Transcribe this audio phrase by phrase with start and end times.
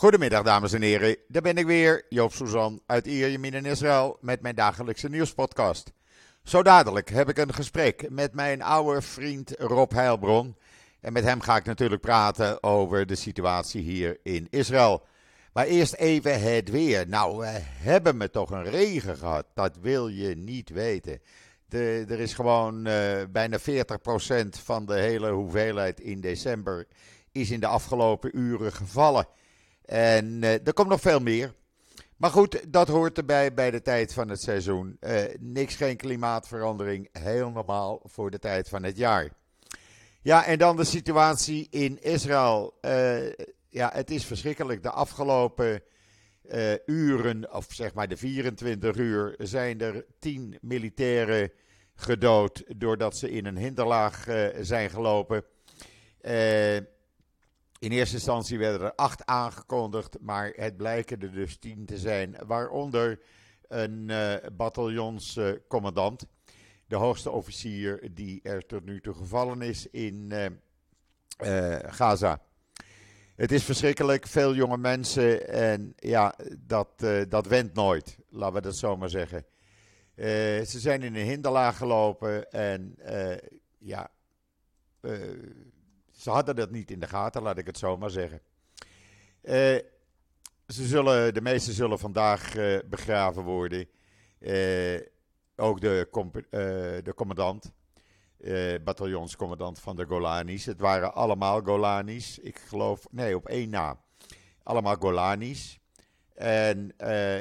[0.00, 4.40] Goedemiddag dames en heren, daar ben ik weer, Joop Suzan uit Ierjemien in Israël met
[4.40, 5.92] mijn dagelijkse nieuwspodcast.
[6.42, 10.56] Zo dadelijk heb ik een gesprek met mijn oude vriend Rob Heilbron.
[11.00, 15.02] En met hem ga ik natuurlijk praten over de situatie hier in Israël.
[15.52, 17.08] Maar eerst even het weer.
[17.08, 19.46] Nou, we hebben me toch een regen gehad.
[19.54, 21.20] Dat wil je niet weten.
[21.68, 22.94] Er is gewoon uh,
[23.30, 23.62] bijna 40%
[24.64, 26.86] van de hele hoeveelheid in december
[27.32, 29.26] is in de afgelopen uren gevallen.
[29.90, 31.54] En uh, er komt nog veel meer.
[32.16, 34.96] Maar goed, dat hoort erbij bij de tijd van het seizoen.
[35.00, 37.08] Uh, niks, geen klimaatverandering.
[37.12, 39.28] Heel normaal voor de tijd van het jaar.
[40.22, 42.78] Ja, en dan de situatie in Israël.
[42.82, 43.28] Uh,
[43.68, 44.82] ja, het is verschrikkelijk.
[44.82, 45.82] De afgelopen
[46.86, 51.52] uren, of zeg maar de 24 uur, zijn er 10 militairen
[51.94, 54.26] gedood doordat ze in een hinderlaag
[54.60, 55.44] zijn gelopen.
[57.80, 62.36] In eerste instantie werden er acht aangekondigd, maar het blijken er dus tien te zijn,
[62.46, 63.20] waaronder
[63.68, 66.26] een uh, bataljonscommandant,
[66.86, 70.44] de hoogste officier die er tot nu toe gevallen is in uh,
[71.44, 72.40] uh, Gaza.
[73.36, 78.76] Het is verschrikkelijk, veel jonge mensen en ja, dat, dat went nooit, laten we dat
[78.76, 79.44] zo maar zeggen.
[80.14, 82.96] ze zijn in een hinderlaag gelopen en
[83.78, 84.10] ja,
[86.20, 88.40] ze hadden dat niet in de gaten, laat ik het zo maar zeggen.
[89.42, 89.52] Uh,
[90.66, 93.88] ze zullen, de meesten zullen vandaag uh, begraven worden.
[94.40, 95.00] Uh,
[95.56, 96.08] ook de,
[97.04, 97.72] de commandant,
[98.84, 100.66] bataljonscommandant van de Golanis.
[100.66, 102.38] Het waren allemaal Golanis.
[102.38, 104.00] Ik geloof, nee, op één na.
[104.62, 105.78] Allemaal Golanis.
[106.34, 106.92] En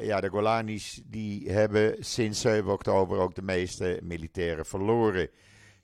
[0.01, 5.29] ja, de Golanis die hebben sinds 7 oktober ook de meeste militairen verloren.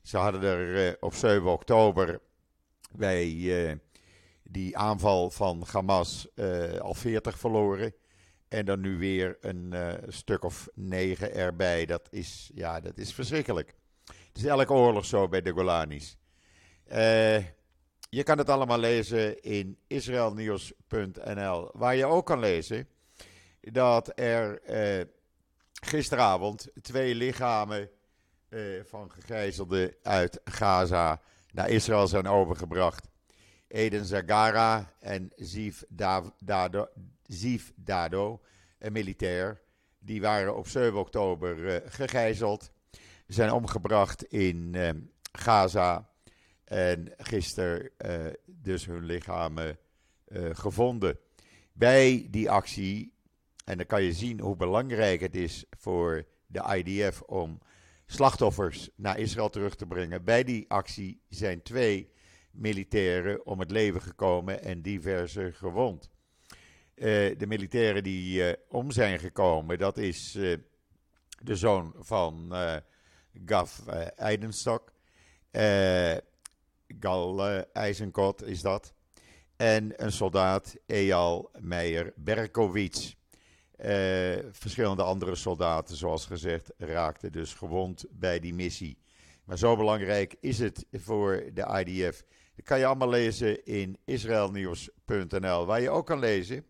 [0.02, 2.20] Ze hadden er op 7 oktober
[2.98, 3.72] bij uh,
[4.44, 7.94] die aanval van Hamas uh, al 40 verloren.
[8.48, 11.86] En dan nu weer een uh, stuk of negen erbij.
[11.86, 13.76] Dat is, ja, dat is verschrikkelijk.
[14.06, 16.18] Het is elke oorlog zo bij de Golanis.
[18.10, 21.70] je kan het allemaal lezen in israelnieuws.nl.
[21.74, 22.88] Waar je ook kan lezen
[23.62, 24.62] dat er
[25.82, 27.90] gisteravond twee lichamen
[28.84, 31.22] van gegijzelden uit Gaza
[31.56, 33.08] naar Israël zijn overgebracht.
[33.68, 36.34] Eden Zagara en Ziv Dado,
[37.76, 38.42] Dado,
[38.80, 39.62] een militair,
[40.00, 42.72] die waren op 7 oktober uh, gegijzeld.
[43.28, 44.90] Zijn omgebracht in uh,
[45.32, 46.10] Gaza.
[46.64, 49.78] En gisteren uh, dus hun lichamen
[50.52, 51.20] gevonden.
[51.74, 53.14] Bij die actie,
[53.66, 57.60] en dan kan je zien hoe belangrijk het is voor de IDF om
[58.06, 60.24] slachtoffers naar Israël terug te brengen.
[60.24, 62.14] Bij die actie zijn twee
[62.52, 66.10] militairen om het leven gekomen en diverse gewond.
[66.96, 70.58] Uh, de militairen die uh, om zijn gekomen, dat is uh,
[71.44, 72.54] de zoon van
[73.46, 73.80] Gav
[74.16, 74.94] Eidenstok.
[77.00, 77.44] Gal
[77.74, 78.94] IJzenkot is dat.
[79.56, 83.16] En een soldaat, Eyal Meijer Berkowitz.
[83.86, 83.92] Uh,
[84.52, 88.98] verschillende andere soldaten, zoals gezegd, raakten dus gewond bij die missie.
[89.44, 92.24] Maar zo belangrijk is het voor de IDF.
[92.56, 95.66] Dat kan je allemaal lezen in israelnieuws.nl.
[95.66, 96.66] Waar je ook kan lezen,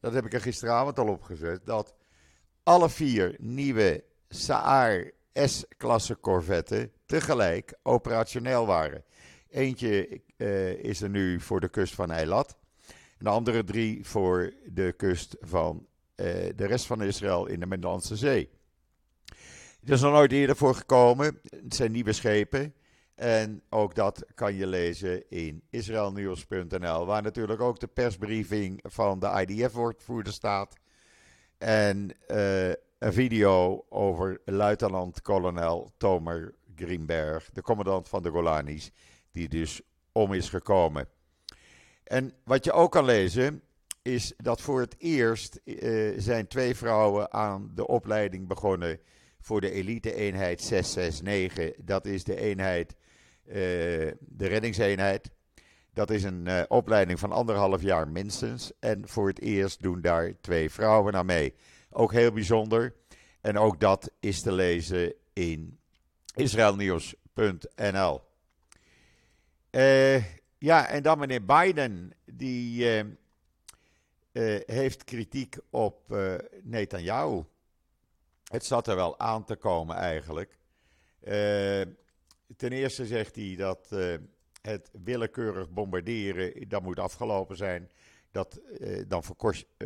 [0.00, 1.94] dat heb ik er gisteravond al opgezet, dat
[2.62, 9.04] alle vier nieuwe Saar S-klasse corvetten tegelijk operationeel waren.
[9.50, 12.56] Eentje uh, is er nu voor de kust van Eilat.
[13.18, 15.86] De andere drie voor de kust van
[16.56, 18.50] de rest van Israël in de Middellandse Zee.
[19.84, 21.40] Er is nog nooit eerder voor gekomen.
[21.50, 22.74] Het zijn nieuwe schepen.
[23.14, 29.44] En ook dat kan je lezen in israelnieuws.nl, waar natuurlijk ook de persbriefing van de
[29.46, 30.76] IDF-woordvoerder staat.
[31.58, 32.68] En uh,
[32.98, 38.90] een video over luitenant-kolonel Tomer Greenberg, de commandant van de Golanis,
[39.30, 39.80] die dus
[40.12, 41.08] om is gekomen.
[42.04, 43.62] En wat je ook kan lezen,
[44.14, 49.00] is dat voor het eerst uh, zijn twee vrouwen aan de opleiding begonnen
[49.40, 51.84] voor de elite-eenheid 669.
[51.84, 52.96] Dat is de eenheid,
[53.46, 55.30] uh, de reddingseenheid.
[55.92, 58.72] Dat is een uh, opleiding van anderhalf jaar minstens.
[58.80, 61.54] En voor het eerst doen daar twee vrouwen aan mee.
[61.90, 62.94] Ook heel bijzonder.
[63.40, 65.78] En ook dat is te lezen in
[66.34, 68.20] israelnieuws.nl.
[70.58, 72.86] ja, en dan meneer Biden, die
[74.38, 77.42] uh, heeft kritiek op uh, Netanyahu.
[78.44, 80.58] Het zat er wel aan te komen eigenlijk.
[81.20, 81.32] Uh,
[82.56, 83.96] ten eerste zegt hij dat
[84.62, 87.90] het willekeurig bombarderen, dat moet afgelopen zijn.
[88.30, 88.60] dat,
[89.06, 89.22] dan,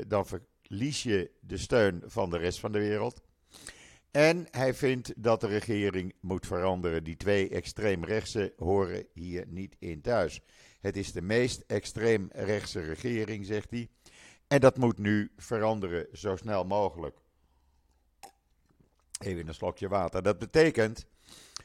[0.07, 3.23] dan verlies je de steun van de rest van de wereld.
[4.11, 7.05] En hij vindt dat de regering moet veranderen.
[7.05, 10.41] Die twee extreemrechtse horen hier niet in thuis.
[10.81, 13.89] Het is de meest extreemrechtse regering, zegt hij.
[14.53, 17.17] En dat moet nu veranderen, zo snel mogelijk.
[19.19, 20.23] Even een slokje water.
[20.23, 21.07] Dat betekent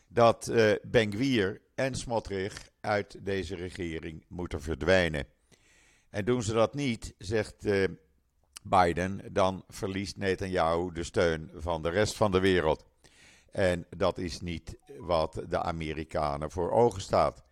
[0.07, 5.25] dat uh, Ben en Smotrich uit deze regering moeten verdwijnen.
[6.09, 7.87] En doen ze dat niet, zegt uh,
[8.63, 12.85] Biden, dan verliest Netanyahu de steun van de rest van de wereld.
[13.51, 17.43] En dat is niet wat de Amerikanen voor ogen staat.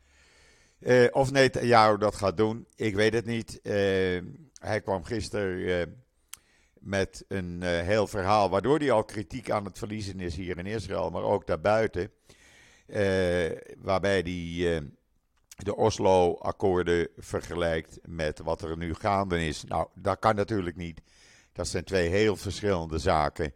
[0.80, 3.60] Uh, of Netanyahu dat gaat doen, ik weet het niet.
[4.66, 5.82] Hij kwam gisteren uh,
[6.80, 11.10] met een heel verhaal, waardoor hij al kritiek aan het verliezen is hier in Israël,
[11.10, 12.12] maar ook daarbuiten.
[13.78, 14.82] waarbij hij
[15.56, 19.64] de Oslo-akkoorden vergelijkt met wat er nu gaande is.
[19.64, 21.02] Nou, dat kan natuurlijk niet.
[21.54, 23.54] Dat zijn twee heel verschillende zaken.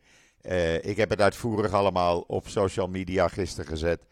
[0.81, 4.05] Ik heb het uitvoerig allemaal op social media gisteren gezet.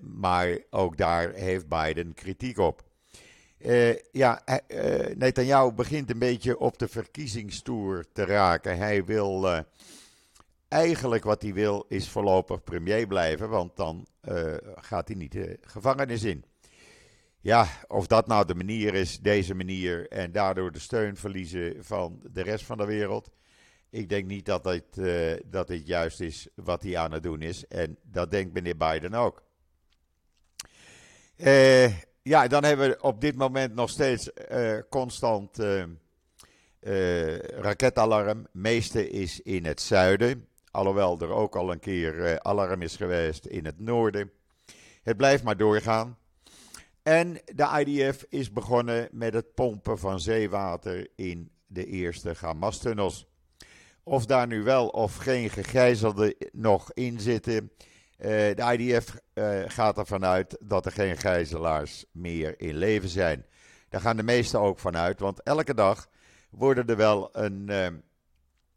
[0.00, 2.82] Maar ook daar heeft Biden kritiek op.
[3.64, 4.42] Uh, ja,
[5.14, 8.76] Netanyahu begint een beetje op de verkiezingstoer te raken.
[8.76, 9.64] Hij wil.
[10.68, 14.06] eigenlijk wat hij wil is voorlopig premier blijven, want dan
[14.74, 16.44] gaat hij niet de gevangenis in.
[17.42, 22.20] Ja, of dat nou de manier is, deze manier, en daardoor de steun verliezen van
[22.32, 23.30] de rest van de wereld.
[23.90, 27.42] Ik denk niet dat dit, uh, dat dit juist is wat hij aan het doen
[27.42, 27.66] is.
[27.66, 29.42] En dat denkt meneer Biden ook.
[31.36, 31.92] Uh,
[32.22, 35.58] ja, dan hebben we op dit moment nog steeds uh, constant
[37.54, 38.46] raketalarm.
[38.52, 40.46] meeste is in het zuiden.
[40.70, 44.30] Alhoewel er ook al een keer alarm is geweest in het noorden.
[45.02, 46.16] Het blijft maar doorgaan.
[47.02, 53.26] En de IDF is begonnen met het pompen van zeewater in de eerste Hamas-tunnels.
[54.02, 57.70] Of daar nu wel of geen gegijzelden nog in zitten.
[58.22, 63.46] Uh, de IDF eh, gaat ervan uit dat er geen gijzelaars meer in leven zijn.
[63.88, 66.08] Daar gaan de meesten ook vanuit, want elke dag
[66.50, 67.86] worden er wel een uh,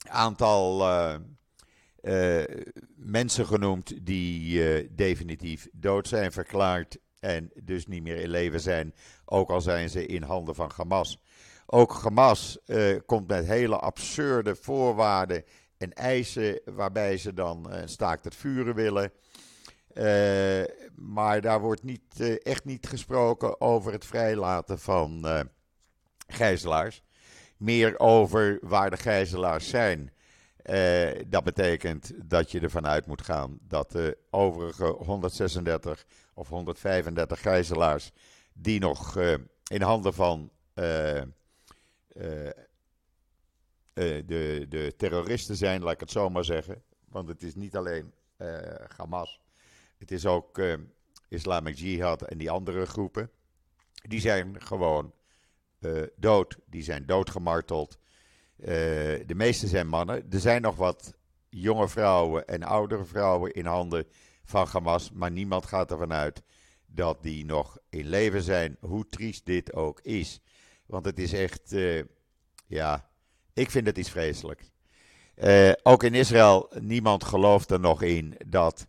[0.09, 0.83] aantal
[2.95, 8.93] mensen genoemd die definitief dood zijn verklaard en dus niet meer in leven zijn,
[9.25, 11.21] ook al zijn ze in handen van Hamas.
[11.65, 12.57] Ook Hamas
[13.05, 15.43] komt met hele absurde voorwaarden
[15.77, 19.11] en eisen waarbij ze dan uh, staakt het vuren willen.
[19.97, 20.63] Uh,
[20.95, 25.25] maar daar wordt niet, echt niet gesproken over het vrijlaten van
[26.27, 27.03] gijzelaars.
[27.57, 30.13] Meer over waar de gijzelaars zijn.
[31.27, 38.11] dat betekent dat je ervan uit moet gaan dat de overige 136 of 135 gijzelaars
[38.53, 39.33] die nog uh,
[39.67, 41.23] in handen van uh, uh,
[43.93, 46.83] de, de terroristen zijn, laat ik het zo maar zeggen.
[47.09, 48.13] Want het is niet alleen
[48.97, 49.41] Hamas,
[50.05, 50.61] het is ook
[51.29, 53.29] Islamic Jihad en die andere groepen.
[54.07, 55.13] Die zijn gewoon
[56.15, 57.97] dood, die zijn doodgemarteld.
[58.55, 60.25] de meeste zijn mannen.
[60.31, 61.13] Er zijn nog wat
[61.49, 64.07] jonge vrouwen en oudere vrouwen in handen
[64.43, 65.11] van Hamas.
[65.11, 66.43] Maar niemand gaat ervan uit
[66.85, 70.41] dat die nog in leven zijn, hoe triest dit ook is.
[70.85, 72.03] Want het is echt, uh,
[72.67, 73.09] ja,
[73.53, 74.71] ik vind het iets vreselijks.
[75.35, 78.87] Uh, ook in Israël, niemand gelooft er nog in dat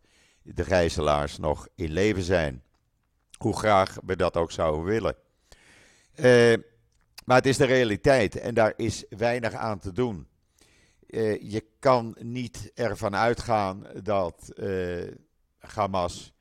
[0.55, 2.63] de gijzelaars nog in leven zijn.
[3.39, 5.17] Hoe graag we dat ook zouden willen.
[6.17, 6.55] Uh,
[7.25, 10.29] maar het is de realiteit en daar is weinig aan te doen.
[11.41, 14.53] je kan niet ervan uitgaan dat
[15.59, 16.33] Hamas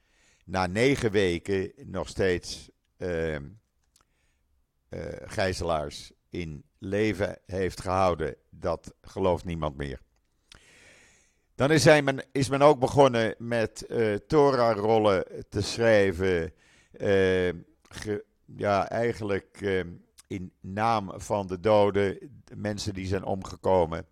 [0.45, 3.39] na negen weken nog steeds uh, uh,
[5.25, 8.35] gijzelaars in leven heeft gehouden.
[8.49, 10.01] Dat gelooft niemand meer.
[11.55, 16.53] Dan is, men, is men ook begonnen met uh, Torah-rollen te schrijven.
[16.97, 17.49] Uh,
[18.45, 19.83] ja, eigenlijk uh,
[20.27, 24.05] in naam van de doden, de mensen die zijn omgekomen.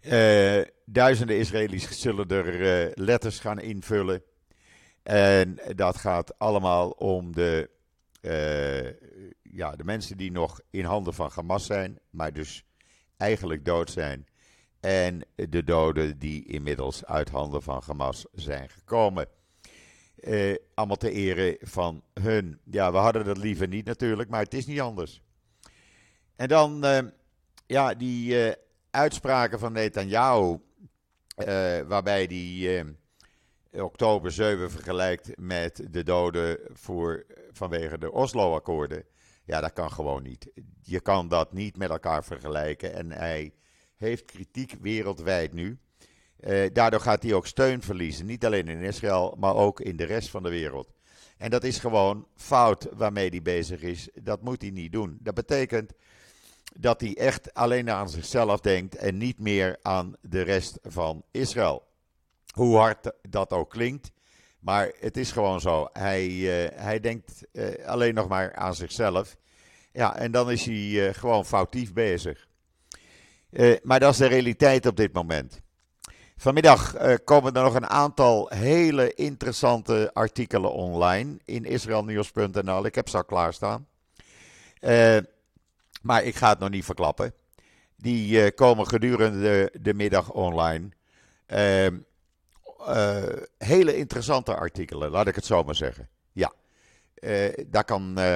[0.00, 4.22] Uh, duizenden Israëli's zullen er letters gaan invullen.
[5.02, 7.70] En dat gaat allemaal om de,
[9.42, 12.64] ja, de mensen die nog in handen van Hamas zijn, maar dus
[13.16, 14.26] eigenlijk dood zijn.
[14.84, 19.26] En de doden die inmiddels uit handen van Hamas zijn gekomen.
[20.74, 22.60] allemaal te ere van hun.
[22.70, 25.22] Ja, we hadden dat liever niet natuurlijk, maar het is niet anders.
[26.36, 26.84] En dan,
[27.66, 28.54] ja, die
[28.90, 30.58] uitspraken van Netanyahu,
[31.86, 32.84] waarbij uh,
[33.84, 39.04] oktober 7 vergelijkt met de doden voor, vanwege de Oslo-akkoorden.
[39.44, 40.50] Ja, dat kan gewoon niet.
[40.82, 42.94] Je kan dat niet met elkaar vergelijken.
[42.94, 43.54] En hij
[43.96, 45.78] heeft kritiek wereldwijd nu.
[46.40, 48.26] Uh, daardoor gaat hij ook steun verliezen.
[48.26, 50.92] Niet alleen in Israël, maar ook in de rest van de wereld.
[51.36, 54.08] En dat is gewoon fout waarmee hij bezig is.
[54.14, 55.18] Dat moet hij niet doen.
[55.20, 55.92] Dat betekent
[56.78, 61.86] dat hij echt alleen aan zichzelf denkt en niet meer aan de rest van Israël.
[62.54, 64.12] Hoe hard dat ook klinkt.
[64.60, 65.88] Maar het is gewoon zo.
[65.92, 69.36] Hij, uh, hij denkt uh, alleen nog maar aan zichzelf.
[69.92, 72.48] Ja, en dan is hij gewoon foutief bezig.
[73.82, 75.62] Maar dat is de realiteit op dit moment.
[76.36, 76.94] Vanmiddag
[77.24, 82.86] komen er nog een aantal hele interessante artikelen online in israelnieuws.nl.
[82.86, 83.86] Ik heb ze al klaarstaan.
[86.02, 87.34] maar ik ga het nog niet verklappen.
[87.96, 90.88] Die komen gedurende de, de middag online.
[92.88, 93.22] Uh,
[93.58, 96.08] hele interessante artikelen, laat ik het zo maar zeggen.
[96.32, 96.52] Ja,
[97.66, 98.34] daar kan uh,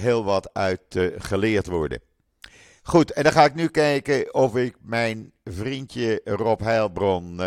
[0.00, 0.80] heel wat uit
[1.18, 2.00] geleerd worden.
[2.88, 7.40] Goed, en dan ga ik nu kijken of ik mijn vriendje Rob Heilbron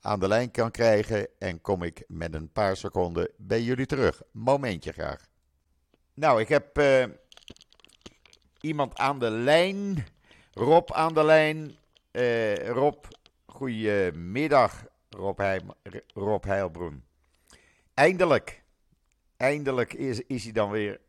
[0.00, 1.28] aan de lijn kan krijgen.
[1.38, 4.22] En kom ik met een paar seconden bij jullie terug.
[4.30, 5.26] Momentje graag.
[6.14, 6.80] Nou, ik heb
[8.60, 10.06] iemand aan de lijn.
[10.52, 11.76] Rob aan de lijn.
[12.72, 13.04] Rob,
[13.46, 14.84] goedemiddag.
[15.08, 15.40] Rob,
[16.14, 17.04] Rob Heilbroen.
[17.94, 18.62] Eindelijk,
[19.36, 21.00] eindelijk is, is hij dan weer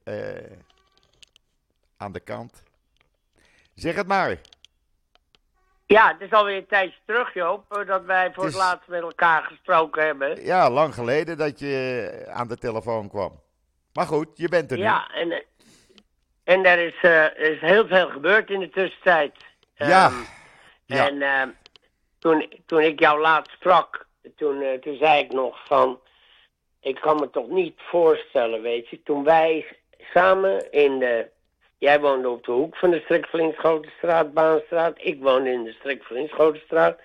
[1.98, 2.65] aan de kant.
[3.77, 4.38] Zeg het maar.
[5.86, 8.88] Ja, het is alweer een tijdje terug, Joop, eh, dat wij voor het, het laatst
[8.88, 10.43] met elkaar gesproken hebben.
[10.43, 13.41] Ja, lang geleden dat je aan de telefoon kwam.
[13.93, 14.84] Maar goed, je bent er nu.
[14.84, 15.43] Ja, en,
[16.43, 19.36] en er is, uh, is heel veel gebeurd in de tussentijd.
[19.74, 20.07] Ja.
[20.07, 20.25] Um,
[20.86, 21.07] ja.
[21.07, 21.53] En uh,
[22.19, 26.00] toen, toen ik jou laatst sprak, toen, uh, toen zei ik nog van,
[26.79, 29.77] ik kan me toch niet voorstellen, weet je, toen wij
[30.13, 31.29] samen in de,
[31.77, 37.00] jij woonde op de hoek van de Strikvlinschotenstraat, Baanstraat, ik woonde in de Strikvlinschotenstraat,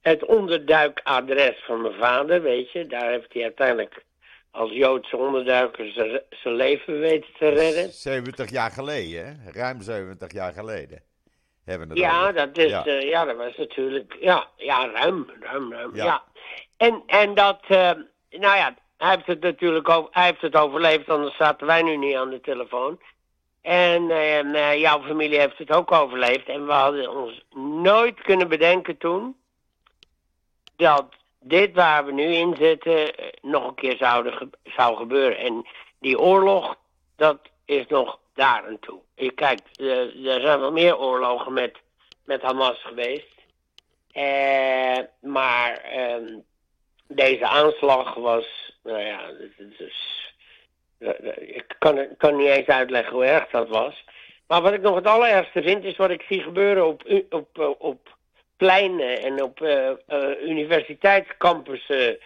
[0.00, 4.04] het onderduikadres van mijn vader, weet je, daar heeft hij uiteindelijk
[4.50, 5.92] als Joodse onderduiker
[6.30, 7.92] zijn leven weten te redden.
[7.92, 9.50] 70 jaar geleden, hè?
[9.50, 11.02] ruim 70 jaar geleden
[11.66, 12.86] hebben ja, dat is, ja.
[12.86, 13.24] Uh, ja.
[13.24, 16.04] dat was natuurlijk, ja, ja ruim, ruim, ruim, ja.
[16.04, 16.22] ja.
[16.76, 17.90] En, en dat, uh,
[18.30, 21.96] nou ja, hij heeft het natuurlijk ook, hij heeft het overleefd, anders zaten wij nu
[21.96, 23.00] niet aan de telefoon.
[23.66, 26.48] En uh, jouw familie heeft het ook overleefd.
[26.48, 27.44] En we hadden ons
[27.82, 29.36] nooit kunnen bedenken toen
[30.76, 31.06] dat
[31.40, 33.96] dit waar we nu in zitten nog een keer
[34.64, 35.38] zou gebeuren.
[35.38, 35.66] En
[35.98, 36.76] die oorlog,
[37.16, 38.98] dat is nog daar en toe.
[39.14, 41.76] Je kijkt, er zijn wel meer oorlogen met,
[42.24, 43.34] met Hamas geweest.
[44.12, 46.22] Eh, maar eh,
[47.08, 49.30] deze aanslag was, nou ja,
[49.76, 50.25] dus,
[51.38, 54.04] ik kan, kan niet eens uitleggen hoe erg dat was.
[54.46, 58.16] Maar wat ik nog het allerergste vind, is wat ik zie gebeuren op, op, op
[58.56, 59.90] pleinen en op uh,
[60.42, 62.18] universiteitscampussen.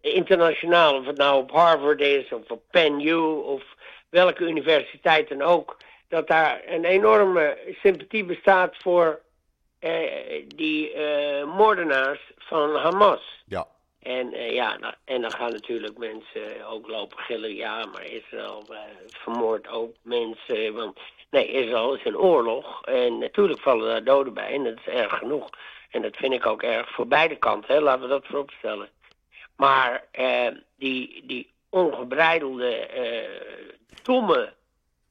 [0.00, 3.62] Internationaal, of het nou op Harvard is, of op Penn U, of
[4.08, 5.76] welke universiteit dan ook,
[6.08, 9.20] dat daar een enorme sympathie bestaat voor
[9.80, 13.42] eh, die eh, moordenaars van Hamas.
[13.46, 13.66] Ja.
[14.02, 18.64] En uh, ja, nou, en dan gaan natuurlijk mensen ook lopen gillen, ja, maar Israël
[18.70, 20.74] uh, vermoordt ook mensen.
[20.74, 20.98] Want
[21.30, 25.18] nee, Israël is een oorlog en natuurlijk vallen daar doden bij en dat is erg
[25.18, 25.48] genoeg.
[25.90, 27.80] En dat vind ik ook erg voor beide kanten, hè?
[27.80, 28.88] laten we dat vooropstellen.
[29.56, 32.88] Maar uh, die, die ongebreidelde
[34.00, 34.52] stomme.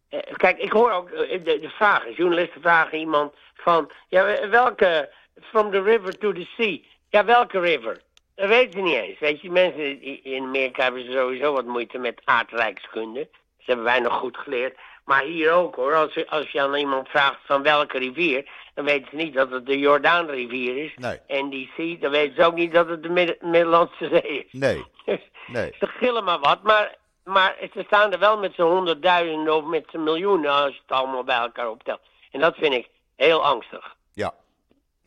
[0.10, 2.14] Eh, kijk, ik hoor ook eh, de, de vragen.
[2.14, 3.92] Journalisten vragen iemand van.
[4.08, 5.10] Ja, welke.
[5.42, 6.80] From the river to the sea.
[7.10, 8.02] Ja, welke river?
[8.40, 9.20] Dat weten ze niet eens.
[9.20, 13.20] Weet je, mensen in Amerika hebben ze sowieso wat moeite met aardrijkskunde.
[13.58, 14.78] Dat hebben wij nog goed geleerd.
[15.06, 15.96] Maar hier ook hoor.
[15.96, 18.50] Als, je, als je aan iemand vraagt van welke rivier.
[18.74, 20.94] dan weten ze niet dat het de Jordaanrivier is.
[20.96, 21.20] Nee.
[21.28, 24.60] En die zee, dan weten ze ook niet dat het de Middellandse Zee is.
[24.60, 24.86] Nee.
[25.48, 25.76] nee.
[25.80, 26.64] ze gillen maar wat.
[26.64, 30.82] Maar maar ze staan er wel met z'n honderdduizenden of met z'n miljoenen als je
[30.82, 32.02] het allemaal bij elkaar optelt.
[32.32, 33.96] En dat vind ik heel angstig.
[34.14, 34.34] Ja,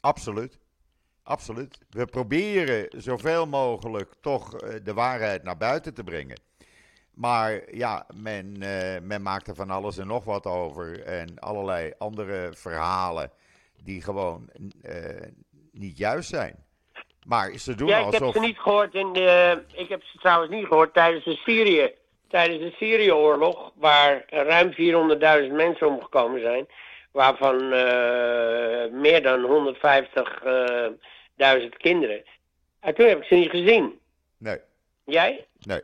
[0.00, 0.61] absoluut.
[1.22, 1.78] Absoluut.
[1.90, 6.40] We proberen zoveel mogelijk toch eh, de waarheid naar buiten te brengen.
[7.14, 11.02] Maar ja, men, uh, men maakt er van alles en nog wat over.
[11.02, 13.30] En allerlei andere verhalen
[13.82, 14.50] die gewoon
[14.82, 14.92] uh,
[15.72, 16.56] niet juist zijn.
[17.26, 18.14] Maar ze doen ja, alsof...
[18.14, 19.62] ik heb ze niet gehoord in de...
[19.72, 21.92] Ik heb ze trouwens niet gehoord tijdens de Syrië
[22.32, 24.72] tijdens de Syrië-oorlog, waar ruim
[25.48, 26.66] 400.000 mensen omgekomen zijn,
[27.12, 29.74] waarvan uh, meer dan
[31.62, 32.24] 150.000 kinderen.
[32.80, 33.98] En toen heb ik ze niet gezien.
[34.38, 34.58] Nee.
[35.04, 35.46] Jij?
[35.60, 35.82] Nee.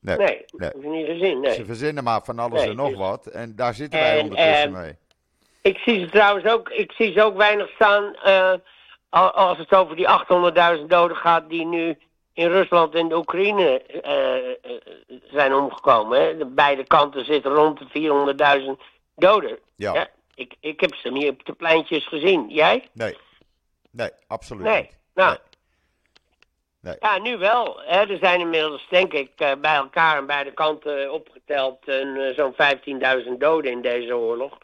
[0.00, 0.68] Nee, nee, nee.
[0.68, 1.40] heb niet gezien.
[1.40, 1.54] Nee.
[1.54, 3.26] Ze verzinnen maar van alles en nog dus- wat.
[3.26, 4.96] En daar zitten wij ondertussen mee.
[5.62, 8.54] Ik zie ze trouwens ook, ik zie ze ook weinig staan uh,
[9.32, 10.06] als het over die
[10.78, 11.98] 800.000 doden gaat die nu
[12.32, 16.20] in Rusland en de Oekraïne uh, zijn omgekomen.
[16.20, 16.36] Hè.
[16.36, 18.82] De beide kanten zitten rond de 400.000
[19.16, 19.58] doden.
[19.76, 20.08] Ja.
[20.34, 22.48] Ik, ik heb ze niet op de pleintjes gezien.
[22.48, 22.88] Jij?
[22.92, 23.16] Nee.
[23.90, 24.82] Nee, absoluut nee.
[24.82, 24.96] niet.
[25.14, 25.36] Nou.
[26.80, 26.96] Nee.
[27.00, 27.80] Ja, nu wel.
[27.80, 28.06] Hè.
[28.06, 31.78] Er zijn inmiddels, denk ik, bij elkaar en beide kanten opgeteld
[32.36, 32.54] zo'n
[33.24, 34.58] 15.000 doden in deze oorlog.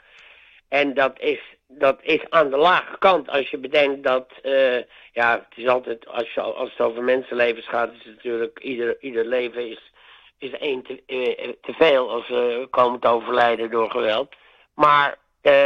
[0.69, 4.79] En dat is, dat is aan de lage kant als je bedenkt dat, uh,
[5.13, 8.97] ja, het is altijd, als, je, als het over mensenlevens gaat, is het natuurlijk, ieder,
[9.01, 9.93] ieder leven is,
[10.39, 14.35] is één te, uh, te veel als ze komen te overlijden door geweld.
[14.75, 15.19] Maar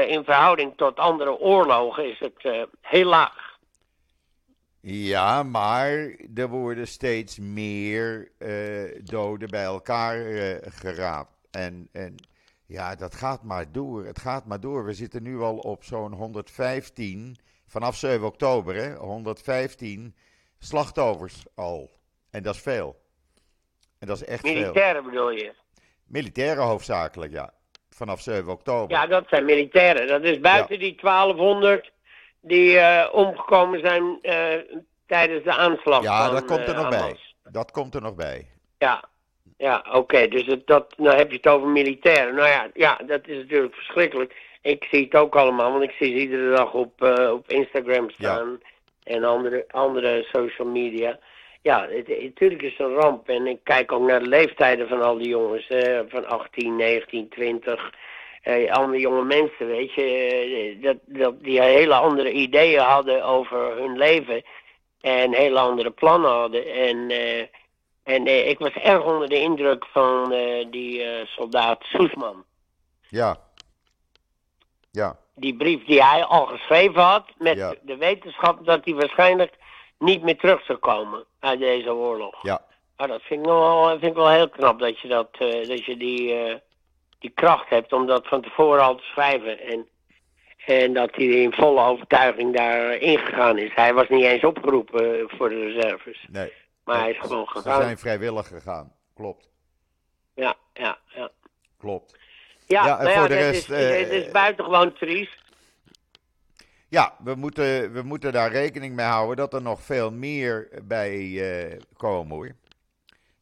[0.06, 3.58] in verhouding tot andere oorlogen is het heel laag.
[4.80, 8.32] Ja, maar er worden steeds meer
[9.02, 10.16] doden bij elkaar
[10.62, 11.32] geraapt.
[11.50, 12.14] En, en
[12.66, 14.04] ja, dat gaat maar door.
[14.04, 14.84] Het gaat maar door.
[14.84, 20.14] We zitten nu al op zo'n 115, vanaf 7 oktober, hè, 115
[20.58, 21.90] slachtoffers al.
[22.30, 23.00] En dat is veel.
[23.98, 24.82] En dat is echt Militairen veel.
[24.82, 25.54] Militairen bedoel je?
[26.04, 27.52] Militairen hoofdzakelijk, ja.
[28.00, 28.96] Vanaf 7 oktober.
[28.96, 30.06] Ja, dat zijn militairen.
[30.06, 31.90] Dat is buiten die 1200
[32.40, 36.02] die uh, omgekomen zijn uh, tijdens de aanslag.
[36.02, 37.16] Ja, van, dat komt er uh, nog bij.
[37.50, 38.46] Dat komt er nog bij.
[38.78, 39.04] Ja,
[39.56, 40.28] ja, oké.
[40.28, 42.34] Dus het, dat, nou heb je het over militairen.
[42.34, 44.36] Nou ja, ja, dat is natuurlijk verschrikkelijk.
[44.62, 47.02] Ik zie het ook allemaal, want ik zie ze iedere dag op,
[47.32, 48.60] op Instagram staan.
[49.02, 51.18] En andere, andere social media.
[51.62, 53.28] Ja, het, natuurlijk is het een ramp.
[53.28, 55.70] En ik kijk ook naar de leeftijden van al die jongens.
[55.70, 57.94] Uh, van 18, 19, 20.
[58.44, 60.78] Uh, allemaal jonge mensen, weet je.
[60.82, 64.42] dat, dat die hele andere ideeën hadden over hun leven.
[65.00, 66.66] En hele andere plannen hadden.
[66.66, 67.10] En...
[68.10, 72.44] En eh, ik was erg onder de indruk van eh, die eh, soldaat Soesman.
[73.08, 73.36] Ja.
[74.90, 75.16] Ja.
[75.34, 79.52] Die brief die hij al geschreven had met de wetenschap dat hij waarschijnlijk
[80.00, 82.42] niet meer terug zou komen uit deze oorlog.
[82.42, 82.64] Ja.
[82.96, 85.28] Maar dat vind ik, wel, vind ik wel heel knap dat je, dat,
[85.68, 86.60] dat je die,
[87.18, 89.60] die kracht hebt om dat van tevoren al te schrijven.
[89.60, 89.88] En,
[90.66, 93.74] en dat hij in volle overtuiging daar ingegaan is.
[93.74, 96.26] Hij was niet eens opgeroepen voor de reserves.
[96.30, 96.52] Nee.
[96.84, 97.76] Maar hij is gewoon gegaan.
[97.76, 99.50] Ze zijn vrijwillig gegaan, klopt.
[100.34, 101.30] Ja, ja, ja.
[101.78, 102.18] Klopt.
[102.66, 103.70] Ja, ja, nou voor de rest.
[103.70, 105.38] Is, uh, het is buitengewoon triest.
[106.90, 111.16] Ja, we moeten, we moeten daar rekening mee houden dat er nog veel meer bij
[111.18, 112.50] uh, komen hoor.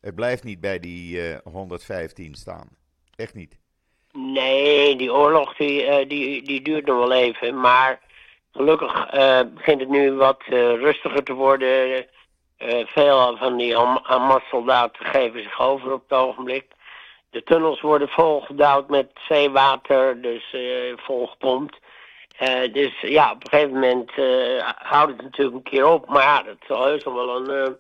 [0.01, 2.69] Het blijft niet bij die uh, eh, 115 staan.
[3.17, 3.59] Echt niet.
[4.13, 7.61] Nee, die oorlog die, die, die duurt nog wel even.
[7.61, 8.01] Maar
[8.53, 9.11] gelukkig
[9.55, 10.43] begint het nu wat
[10.81, 12.07] rustiger te worden.
[12.87, 16.67] Veel van die Hamas-soldaten geven zich over op het ogenblik.
[17.31, 20.57] De tunnels worden volgedouwd met zeewater, dus
[20.97, 21.79] volgepompt.
[22.41, 24.11] Uh, dus ja, op een gegeven moment
[24.77, 26.09] houdt het natuurlijk een keer op.
[26.09, 27.77] Maar ja, dat zal heus wel een,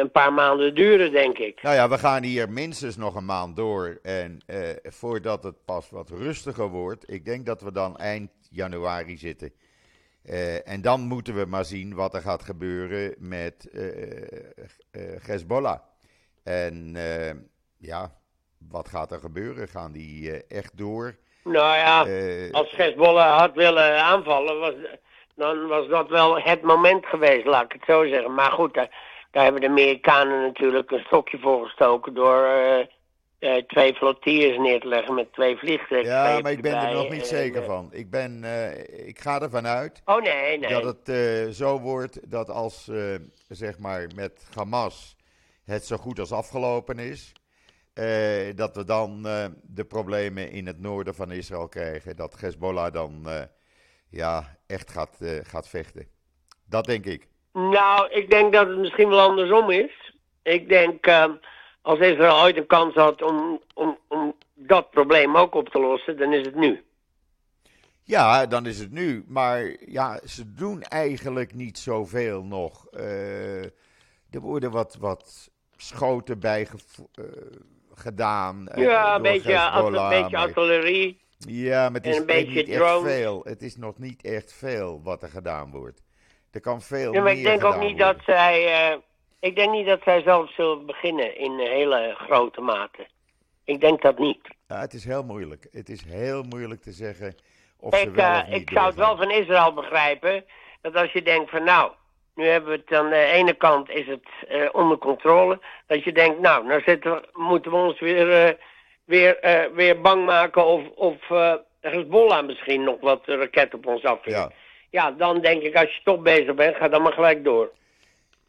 [0.00, 1.62] een paar maanden duren, denk ik.
[1.62, 3.98] Nou ja, we gaan hier minstens nog een maand door.
[4.02, 4.42] En
[4.82, 9.52] voordat het pas wat rustiger wordt, ik denk dat we dan eind januari zitten.
[10.24, 14.20] Uh, en dan moeten we maar zien wat er gaat gebeuren met uh,
[14.92, 15.80] uh, Hezbollah.
[16.42, 16.96] En
[17.78, 18.12] ja,
[18.58, 19.68] wat gaat er gebeuren?
[19.68, 21.16] Gaan die echt door?
[21.44, 22.00] Nou ja,
[22.50, 24.74] als Hezbollah had willen aanvallen, was,
[25.34, 28.34] dan was dat wel het moment geweest, laat ik het zo zeggen.
[28.34, 28.88] Maar goed, daar,
[29.30, 32.46] daar hebben de Amerikanen natuurlijk een stokje voor gestoken door
[33.40, 36.12] uh, twee flottilles neer te leggen met twee vliegtuigen.
[36.12, 37.88] Ja, maar ik ben er nog niet zeker eh, van.
[37.92, 40.70] Ik, ben, uh, ik ga ervan uit oh, nee, nee.
[40.70, 42.90] dat het zo wordt dat als
[43.48, 45.16] zeg maar met Hamas
[45.64, 47.32] het zo goed als afgelopen is,
[48.54, 49.22] dat we dan
[49.62, 52.16] de problemen in het noorden van Israël krijgen.
[52.16, 53.26] Dat Hezbollah dan
[54.08, 56.06] ja, echt gaat, gaat vechten.
[56.68, 57.28] Dat denk ik.
[57.52, 60.14] Nou, ik denk dat het misschien wel andersom is.
[60.42, 61.08] Ik denk
[61.82, 66.16] als Israël ooit een kans had om, om, om dat probleem ook op te lossen,
[66.16, 66.84] dan is het nu.
[68.02, 69.24] Ja, dan is het nu.
[69.28, 72.86] Maar ja, ze doen eigenlijk niet zoveel nog.
[74.30, 76.66] Er worden wat, wat schoten bij
[77.96, 78.68] gedaan.
[78.74, 81.22] Ja, een beetje, een beetje artillerie.
[81.38, 83.40] Ja, maar het is een beetje niet echt veel.
[83.44, 86.02] Het is nog niet echt veel wat er gedaan wordt.
[86.50, 89.00] Er kan veel ja, maar ik denk ook niet dat zij
[89.44, 93.06] ik denk niet dat zij zelf zullen beginnen in hele grote mate.
[93.64, 94.54] Ik denk dat niet.
[94.68, 95.68] Ja, het is heel moeilijk.
[95.70, 97.34] Het is heel moeilijk te zeggen
[97.76, 100.44] of ik, ze wel uh, Ik zou het wel van Israël begrijpen.
[100.80, 101.92] Dat als je denkt van nou,
[102.34, 105.60] Nu hebben we het aan de ene kant is het uh, onder controle.
[105.86, 108.54] Dat je denkt, nou, nou we, moeten we ons weer, uh,
[109.04, 111.16] weer, uh, weer bang maken of, of
[111.80, 114.36] Hezbollah misschien nog wat raketten op ons afvuurt.
[114.36, 114.50] Ja.
[114.90, 117.70] ja, dan denk ik, als je toch bezig bent, ga dan maar gelijk door.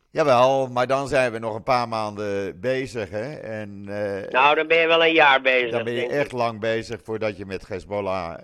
[0.10, 3.10] Jawel, maar dan zijn we nog een paar maanden bezig.
[3.10, 3.36] Hè?
[3.36, 3.84] En,
[4.30, 5.71] nou, dan ben je wel een jaar bezig.
[5.71, 8.38] Dan ben je echt lang bezig voordat je met Hezbollah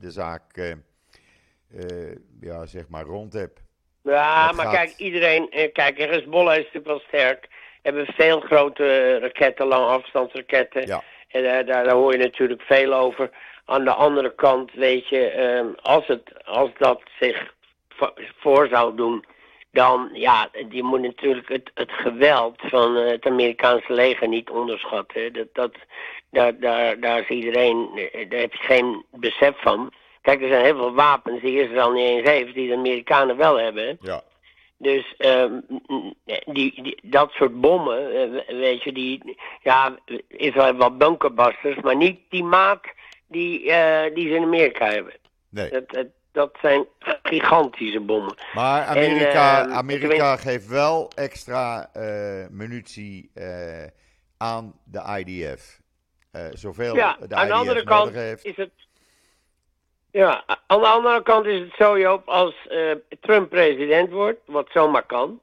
[0.00, 0.76] de zaak
[2.40, 3.60] ja, zeg maar rond hebt.
[4.02, 5.50] Ja, maar kijk, iedereen...
[5.50, 7.48] Eh, kijk, Hezbollah is natuurlijk wel sterk.
[7.82, 10.86] Hebben veel grote raketten, lange afstandsraketten.
[10.86, 11.02] Ja.
[11.28, 13.30] En uh, daar, daar hoor je natuurlijk veel over.
[13.64, 17.54] Aan de andere kant, weet je, um, als, het, als dat zich
[18.36, 19.24] voor zou doen,
[19.70, 25.32] dan, ja, die moet natuurlijk het, het geweld van uh, het Amerikaanse leger niet onderschatten.
[25.32, 25.72] Dat, dat,
[26.30, 29.92] daar, daar, daar is iedereen, daar heb je geen besef van.
[30.22, 33.58] Kijk, er zijn heel veel wapens die Israël niet eens heeft, die de Amerikanen wel
[33.58, 33.98] hebben.
[34.00, 34.22] Ja.
[34.82, 35.44] Dus uh,
[36.44, 41.96] die, die, dat soort bommen, uh, weet je, die, ja, Israël heeft wel bunkerbusters, maar
[41.96, 42.80] niet die maat
[43.26, 45.12] die, uh, die ze in Amerika hebben.
[45.48, 45.70] Nee.
[45.70, 46.86] Dat, dat, dat zijn
[47.22, 48.34] gigantische bommen.
[48.54, 51.90] Maar Amerika, en, Amerika geeft wel extra
[52.50, 53.30] munitie
[54.36, 55.80] aan de IDF.
[56.52, 58.44] zoveel ja, de aan de andere kant heeft.
[58.44, 58.70] is het
[60.12, 64.68] ja, aan de andere kant is het zo, Joop, als uh, Trump president wordt, wat
[64.72, 65.40] zomaar kan.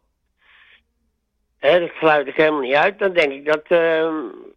[1.59, 2.99] Hè, dat sluit ik helemaal niet uit.
[2.99, 4.13] Dan denk ik dat, uh,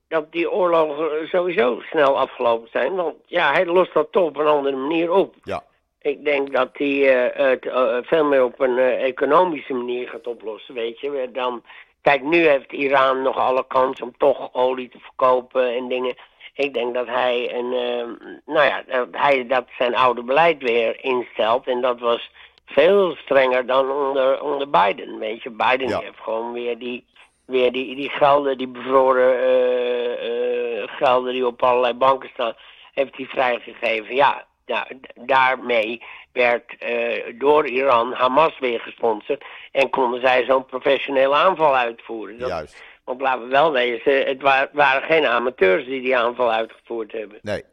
[0.08, 2.94] dat die oorlogen sowieso snel afgelopen zijn.
[2.94, 5.34] Want ja, hij lost dat toch op een andere manier op.
[5.42, 5.64] Ja.
[6.00, 11.00] Ik denk dat hij uh, het veel meer op een economische manier gaat oplossen, weet
[11.00, 11.30] je.
[11.32, 11.62] Dan,
[12.00, 16.14] kijk, nu heeft Iran nog alle kans om toch olie te verkopen en dingen.
[16.54, 21.04] Ik denk dat hij, een, uh, nou ja, dat hij dat zijn oude beleid weer
[21.04, 21.66] instelt.
[21.66, 22.30] En dat was
[22.64, 25.18] veel strenger dan onder, onder Biden.
[25.18, 27.04] Weet je, Biden heeft gewoon weer die,
[27.44, 32.54] weer die, die gelden, die bevroren uh, uh, gelden die op allerlei banken staan,
[32.92, 34.14] heeft hij vrijgegeven.
[34.14, 41.34] Ja, nou, daarmee werd uh, door Iran Hamas weer gesponsord en konden zij zo'n professionele
[41.34, 42.38] aanval uitvoeren.
[42.38, 42.82] Dat, Juist.
[43.12, 47.38] Want laten we wel wezen, het waren geen amateurs die die aanval uitgevoerd hebben.
[47.42, 47.64] Nee,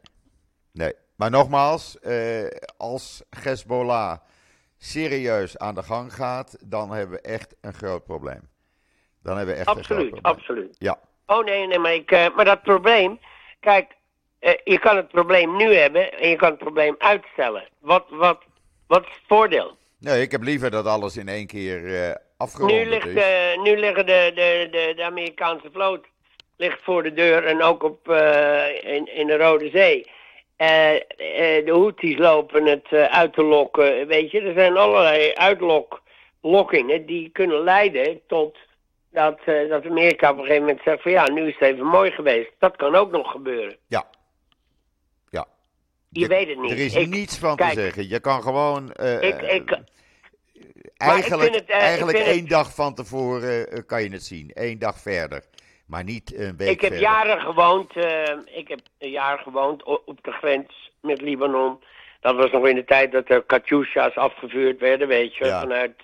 [0.72, 0.92] nee.
[1.16, 4.18] Maar nogmaals, eh, als Hezbollah
[4.78, 8.48] serieus aan de gang gaat, dan hebben we echt een groot probleem.
[9.22, 10.38] Dan hebben we echt absoluut, een groot probleem.
[10.38, 10.98] Absoluut, Ja.
[11.26, 13.18] Oh nee, nee, maar, ik, uh, maar dat probleem,
[13.60, 13.96] kijk,
[14.40, 17.68] uh, je kan het probleem nu hebben en je kan het probleem uitstellen.
[17.78, 18.42] Wat, wat,
[18.86, 19.76] wat is het voordeel?
[19.98, 23.56] Nee, ik heb liever dat alles in één keer uh, afgerond nu ligt, is.
[23.62, 26.06] nu liggen de, de, de, de, Amerikaanse vloot
[26.56, 29.98] ligt voor de deur en ook op, uh, in, in de Rode Zee.
[29.98, 30.66] Uh,
[31.64, 34.06] de Houthis lopen het uit te lokken.
[34.06, 38.56] Weet je, er zijn allerlei uitloklokkingen die kunnen leiden tot
[39.10, 42.10] dat, dat Amerika op een gegeven moment zegt van ja, nu is het even mooi
[42.10, 42.50] geweest.
[42.58, 43.76] Dat kan ook nog gebeuren.
[43.86, 44.06] Ja,
[46.12, 46.70] je, weet het niet.
[46.70, 48.08] Er is niets van te zeggen.
[48.08, 48.90] Je kan gewoon.
[49.20, 49.78] Ik, ik,
[51.00, 54.50] eigenlijk het, uh, eigenlijk één dag van tevoren uh, kan je het zien.
[54.54, 55.44] Eén dag verder.
[55.86, 57.08] Maar niet een week Ik heb verder.
[57.08, 57.96] jaren gewoond.
[58.44, 61.82] ik heb een jaar gewoond op de grens met Libanon.
[62.20, 65.94] Dat was nog in de tijd dat er Katyusha's afgevuurd werden, weet je, vanuit,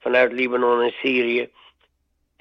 [0.00, 1.50] vanuit Libanon en Syrië.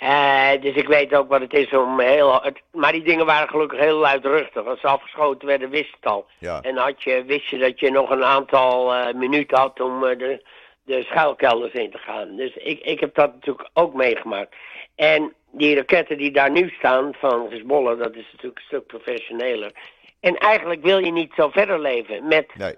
[0.03, 2.41] Uh, dus ik weet ook wat het is om heel...
[2.41, 4.65] Het, maar die dingen waren gelukkig heel luidruchtig.
[4.65, 6.25] Als ze afgeschoten werden, wist het al.
[6.37, 6.61] Ja.
[6.61, 10.45] En had je, wist je dat je nog een aantal uh, minuten had om de,
[10.89, 12.35] de schuilkelders in te gaan.
[12.35, 14.55] Dus ik, ik heb dat natuurlijk ook meegemaakt.
[14.95, 19.71] En die raketten die daar nu staan van Hezbollah, dat is natuurlijk een stuk professioneler.
[20.19, 22.75] En eigenlijk wil je niet zo verder leven met nee.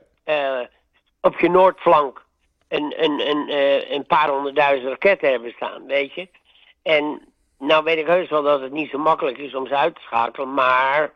[1.22, 2.26] op je noordflank
[2.68, 3.54] een, een, een,
[3.94, 6.28] een paar honderdduizend raketten hebben staan, weet je.
[6.84, 7.22] En
[7.60, 10.02] nou weet ik heus wel dat het niet zo makkelijk is om ze uit te
[10.02, 11.14] schakelen, maar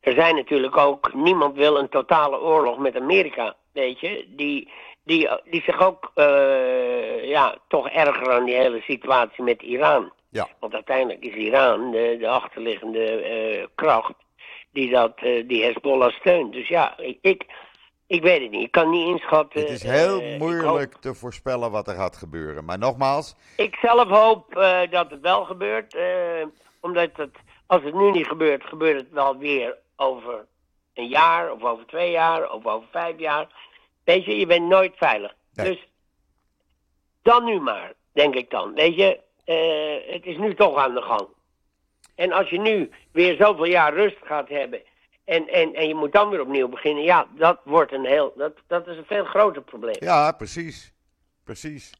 [0.00, 4.70] er zijn natuurlijk ook, niemand wil een totale oorlog met Amerika, weet je, die,
[5.08, 10.12] die, die zich ook, uh, ja, toch erger aan die hele situatie met Iran.
[10.28, 10.48] Ja.
[10.60, 14.14] Want uiteindelijk is Iran de, de achterliggende uh, kracht
[14.72, 16.52] die, dat, uh, die Hezbollah steunt.
[16.52, 17.46] Dus ja, ik,
[18.06, 18.62] ik weet het niet.
[18.62, 19.60] Ik kan niet inschatten.
[19.60, 22.64] Het is heel moeilijk te voorspellen wat er gaat gebeuren.
[22.64, 23.36] Maar nogmaals.
[23.56, 24.54] Ik zelf hoop
[24.90, 25.96] dat het wel gebeurt.
[26.80, 30.46] Omdat het, als het nu niet gebeurt, gebeurt het wel weer over
[30.94, 33.46] een jaar, of over twee jaar, of over vijf jaar.
[34.08, 35.34] Weet je, je bent nooit veilig.
[35.52, 35.66] Nee.
[35.66, 35.88] Dus
[37.22, 38.74] dan nu maar, denk ik dan.
[38.74, 39.20] Weet je,
[40.12, 41.28] het is nu toch aan de gang.
[42.14, 44.82] En als je nu weer zoveel jaar rust gaat hebben
[45.24, 47.04] en, en, en je moet dan weer opnieuw beginnen.
[47.04, 48.32] Ja, dat wordt een heel.
[48.36, 49.96] Dat, dat is een veel groter probleem.
[49.98, 50.92] Ja, precies.
[51.44, 51.92] Precies.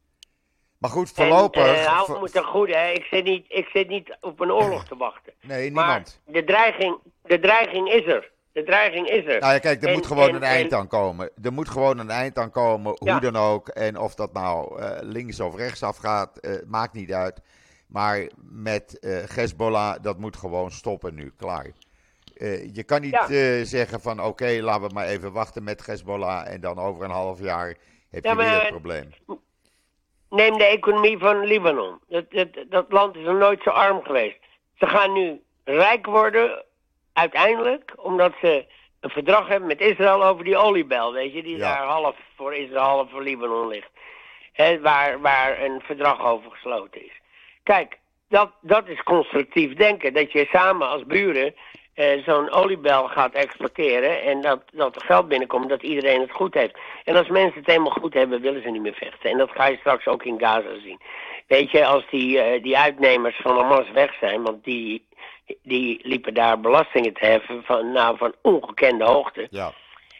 [0.78, 1.66] Maar goed, voorlopig...
[1.66, 2.90] En, uh, me ten goede, hè.
[2.90, 5.32] Ik, zit niet, ik zit niet op een oorlog te wachten.
[5.40, 6.20] Nee, niemand.
[6.24, 8.30] Maar de dreiging, de dreiging is er.
[8.52, 9.40] De dreiging is er.
[9.40, 11.30] Nou ja, kijk, er moet gewoon een eind aan komen.
[11.42, 13.68] Er moet gewoon een eind aan komen, hoe dan ook.
[13.68, 17.40] En of dat nou uh, links of rechts afgaat, uh, maakt niet uit.
[17.86, 21.70] Maar met uh, Hezbollah, dat moet gewoon stoppen nu, klaar.
[22.72, 23.64] je kan niet ja.
[23.64, 27.40] zeggen van oké, laten we maar even wachten met Hezbollah en dan over een half
[27.40, 27.74] jaar
[28.10, 29.10] heb je weer een probleem.
[30.30, 31.98] Neem de economie van Libanon.
[32.08, 34.38] Dat, dat, dat land is nog nooit zo arm geweest.
[34.74, 36.64] Ze gaan nu rijk worden
[37.18, 38.64] uiteindelijk, omdat ze
[39.00, 41.74] een verdrag hebben met Israël over die oliebel, weet je, die Ja.
[41.74, 43.90] daar half voor Israël, half voor Libanon ligt.
[44.52, 47.20] Hè, waar, waar een verdrag over gesloten is.
[47.62, 50.14] Kijk, dat, dat is constructief denken.
[50.14, 51.54] Dat je samen als buren
[51.94, 56.54] eh, zo'n oliebel gaat exporteren en dat, dat er geld binnenkomt, dat iedereen het goed
[56.54, 56.78] heeft.
[57.04, 59.30] En als mensen het helemaal goed hebben, willen ze niet meer vechten.
[59.30, 61.00] En dat ga je straks ook in Gaza zien.
[61.46, 65.06] Weet je, als die, eh, die uitnemers van Hamas weg zijn, want die,
[65.62, 69.46] die liepen daar belastingen te heffen van, nou, van ongekende hoogte.
[69.50, 69.72] Ja,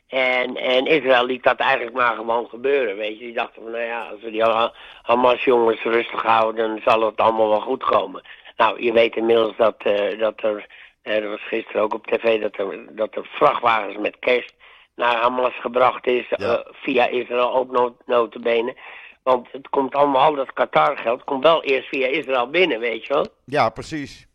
[0.08, 3.24] En, en Israël liet dat eigenlijk maar gewoon gebeuren, weet je.
[3.24, 7.16] Die dachten van, nou ja, als we die Ha- Hamas-jongens rustig houden, dan zal het
[7.16, 8.22] allemaal wel goed komen.
[8.56, 10.66] Nou, je weet inmiddels dat, eh, dat er,
[11.02, 14.54] er was gisteren ook op tv, dat er, dat er vrachtwagens met kerst
[14.96, 16.36] naar Hamas gebracht is, Ja.
[16.36, 18.76] eh, via Israël ook no notabene.
[19.22, 23.12] Want het komt allemaal, al dat Qatar-geld komt wel eerst via Israël binnen, weet je
[23.12, 23.26] wel.
[23.44, 24.27] ja precies.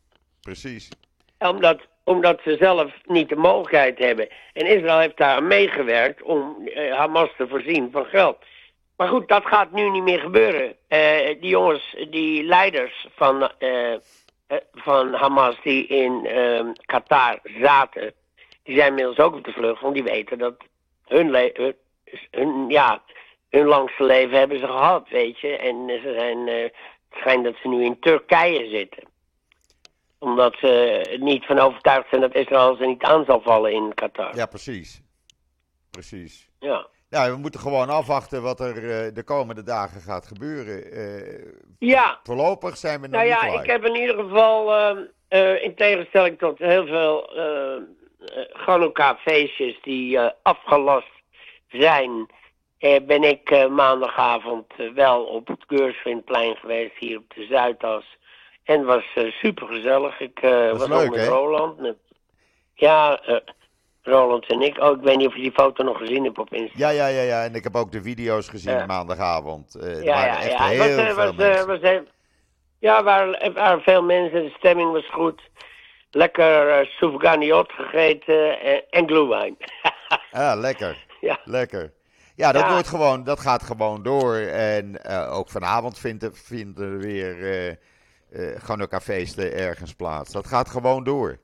[0.44, 0.90] Precies.
[1.40, 4.28] Omdat, omdat ze zelf niet de mogelijkheid hebben.
[4.54, 8.38] En Israël heeft daar aan meegewerkt om eh, Hamas te voorzien van geld.
[8.98, 10.76] Maar goed, dat gaat nu niet meer gebeuren.
[10.88, 14.00] Eh, die jongens, die leiders van, eh, eh,
[14.74, 18.14] van Hamas die in eh, Qatar zaten,
[18.64, 20.56] die zijn inmiddels ook op de vlucht, want die weten dat
[21.08, 23.04] hun, ja,
[23.50, 25.58] hun langste leven hebben ze gehad, weet je.
[25.58, 26.74] En ze zijn, eh, het
[27.20, 29.12] schijnt dat ze nu in Turkije zitten
[30.24, 30.68] omdat ze
[31.12, 34.36] er niet van overtuigd zijn dat Israël ze niet aan zal vallen in Qatar.
[34.36, 35.02] Ja, precies.
[35.92, 36.50] Precies.
[36.60, 36.88] Ja.
[37.10, 40.92] Nou, we moeten gewoon afwachten wat er eh, de komende dagen gaat gebeuren.
[40.92, 43.64] Eh, Ja, voorlopig zijn we nog nou niet ja, klaar.
[43.64, 47.82] ik heb in ieder geval, eh, eh, in tegenstelling tot heel veel eh
[48.54, 51.12] Hanukkah-feestjes die afgelast
[51.68, 52.30] zijn,
[53.06, 58.18] ben ik maandagavond wel op het Keursvindplein geweest, hier op de Zuidas.
[58.64, 60.20] En het was eh, super gezellig.
[60.20, 61.28] Ik is was leuk, ook met?
[61.28, 61.94] Roland.
[62.74, 63.36] Ja, eh,
[64.02, 64.78] Roland en ik.
[64.82, 66.80] Oh, ik weet niet of je die foto nog gezien hebt op Instagram.
[66.80, 67.44] Ja, ja, ja, ja.
[67.44, 69.78] En ik heb ook de video's gezien maandagavond.
[69.80, 70.68] Ja, waren ja, echt ja.
[70.68, 71.68] Het heel was, veel was, mensen.
[71.68, 72.06] was heel-
[72.80, 74.44] ja, waren, waren veel mensen.
[74.44, 75.42] De stemming was goed.
[76.12, 79.58] Lekker uh, soufganiot gegeten en, glühwein.
[80.32, 81.06] Ah, lekker.
[81.22, 81.40] ja.
[81.44, 81.94] Lekker.
[82.36, 82.72] Ja, dat, Ja.
[82.72, 84.36] Wordt gewoon, dat gaat gewoon door.
[84.36, 87.78] En ook vanavond vindt vinden er weer
[88.34, 90.32] eh eh Hanukkah-feesten ergens plaats.
[90.32, 91.38] Dat gaat gewoon door.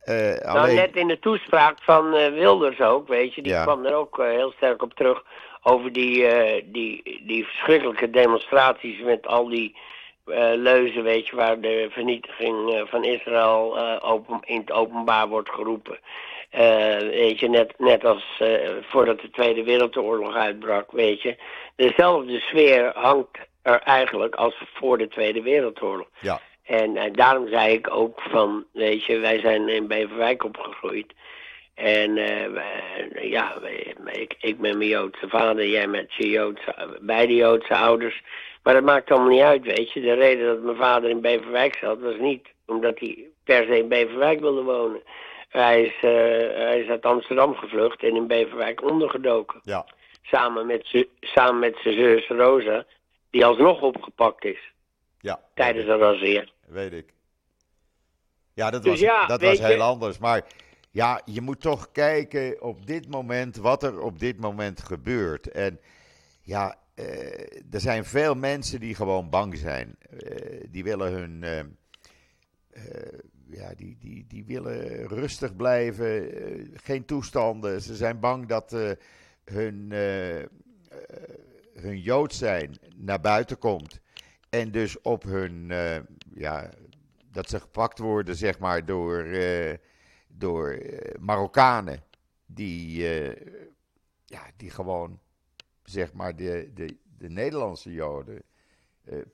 [0.00, 3.42] Eh, Nou, alleen, net in de toespraak van eh, Wilders ook, weet je.
[3.42, 3.62] Die Ja.
[3.62, 5.22] kwam er ook heel sterk op terug.
[5.62, 6.26] Over die,
[6.70, 9.76] die, die verschrikkelijke demonstraties met al die
[10.56, 11.36] leuzen, weet je.
[11.36, 15.98] Waar de vernietiging van Israël open, in het openbaar wordt geroepen.
[17.10, 18.42] Weet je, net, net als
[18.80, 21.36] voordat de Tweede Wereldoorlog uitbrak, weet je.
[21.76, 26.06] Dezelfde sfeer hangt er eigenlijk als voor de Tweede Wereldoorlog.
[26.20, 31.12] ja, En eh, daarom zei ik ook van, weet je, wij zijn in Beverwijk opgegroeid.
[31.74, 36.98] En eh, wij- ja, wij- ik, ik met mijn Joodse vader, jij met je Joodse,
[37.00, 38.22] beide Joodse ouders.
[38.62, 40.00] Maar dat maakt allemaal niet uit, weet je.
[40.00, 43.88] De reden dat mijn vader in Beverwijk zat, was niet omdat hij per se in
[43.88, 45.02] Beverwijk wilde wonen.
[45.48, 46.10] Hij is, eh,
[46.64, 49.60] hij is uit Amsterdam gevlucht en in Beverwijk ondergedoken.
[49.62, 49.84] ja,
[50.22, 52.84] Samen met, samen met zijn zus Rosa,
[53.34, 54.72] die alsnog opgepakt is
[55.20, 55.40] ja.
[55.54, 56.52] tijdens een razzier.
[56.66, 57.12] Weet ik.
[58.52, 60.18] Ja, dat Dus was, ja, dat was je- heel anders.
[60.18, 60.44] Maar
[60.90, 65.50] ja, je moet toch kijken op dit moment wat er op dit moment gebeurt.
[65.50, 65.80] En
[66.42, 69.96] ja, eh, er zijn veel mensen die gewoon bang zijn.
[70.10, 71.42] Eh, die willen hun.
[71.42, 71.60] eh,
[73.50, 76.30] ja, die, die, die willen rustig blijven.
[76.74, 77.80] geen toestanden.
[77.82, 78.76] Ze zijn bang dat
[79.44, 79.92] hun,
[81.74, 84.00] hun Jood zijn naar buiten komt.
[84.50, 85.70] En dus op hun.
[85.70, 85.96] eh,
[86.34, 86.70] ja,
[87.30, 89.74] dat ze gepakt worden, zeg maar, door, eh,
[90.28, 92.02] door eh, Marokkanen.
[92.46, 93.02] Die,
[94.24, 95.20] ja, die gewoon,
[95.84, 98.42] zeg maar, de, de, de Nederlandse Joden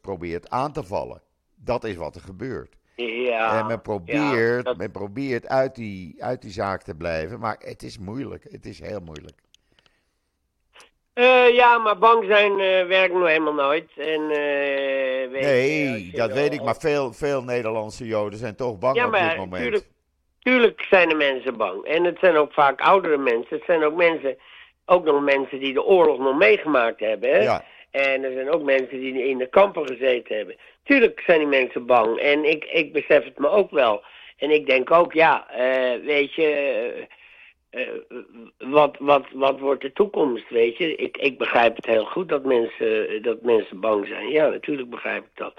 [0.00, 1.22] probeert aan te vallen.
[1.55, 2.76] Dat is wat er gebeurt.
[2.96, 7.38] Ja, en men probeert, ja, dat- men probeert uit, die, uit die zaak te blijven,
[7.40, 8.46] maar het is moeilijk.
[8.50, 9.40] Het is heel moeilijk.
[11.14, 13.90] Uh, ja, maar bang zijn uh, werkt nog helemaal nooit.
[13.96, 18.79] En, uh, weet nee, je, dat weet ik, maar veel, veel Nederlandse Joden zijn toch
[18.79, 19.62] bang ja, op dit moment.
[19.62, 19.87] Tuurlijk,
[20.38, 21.85] tuurlijk zijn de mensen bang.
[21.85, 23.57] En het zijn ook vaak oudere mensen.
[23.57, 24.37] Het zijn ook mensen,
[24.87, 27.31] ook nog mensen die de oorlog nog meegemaakt hebben.
[27.31, 27.42] Hè?
[27.42, 27.64] Ja.
[27.90, 30.57] En er zijn ook mensen die in de kampen gezeten hebben.
[30.85, 32.18] Tuurlijk zijn die mensen bang.
[32.18, 34.03] En ik, ik besef het me ook wel.
[34.37, 35.46] En ik denk ook, ja,
[36.05, 37.09] weet je
[37.71, 37.89] uh,
[38.59, 40.95] wat, wat, wat wordt de toekomst, weet je?
[40.95, 44.29] Ik, ik begrijp het heel goed dat mensen, dat mensen bang zijn.
[44.29, 45.55] Ja, natuurlijk begrijp ik dat.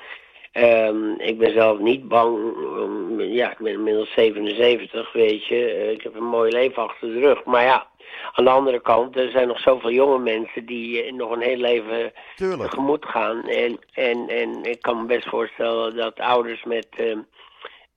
[0.53, 2.37] Um, ik ben zelf niet bang.
[2.77, 5.55] Um, ja, ik ben inmiddels 77, weet je.
[5.55, 7.43] Uh, ik heb een mooi leven achter de rug.
[7.43, 7.87] Maar ja,
[8.31, 11.57] aan de andere kant, er zijn nog zoveel jonge mensen die uh, nog een heel
[11.57, 12.69] leven Tuurlijk.
[12.69, 13.47] tegemoet gaan.
[13.47, 16.87] En, en, en ik kan me best voorstellen dat ouders met...
[16.99, 17.17] Uh,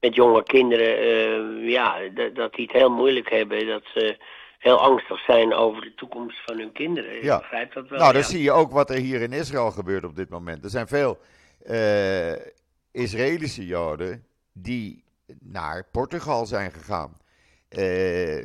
[0.05, 1.99] met jonge kinderen, uh, ja,
[2.35, 3.67] dat die het heel moeilijk hebben.
[3.67, 4.17] Dat ze
[4.59, 7.23] heel angstig zijn over de toekomst van hun kinderen.
[7.23, 7.35] Ja.
[7.35, 7.99] Ik begrijp dat wel.
[7.99, 10.65] Nou, dan zie je ook wat er hier in Israël gebeurt op dit moment.
[10.65, 11.19] Er zijn veel
[11.67, 12.33] uh,
[12.93, 15.05] Israëlische Joden die
[15.41, 17.17] naar Portugal zijn gegaan.
[17.71, 18.39] Uh,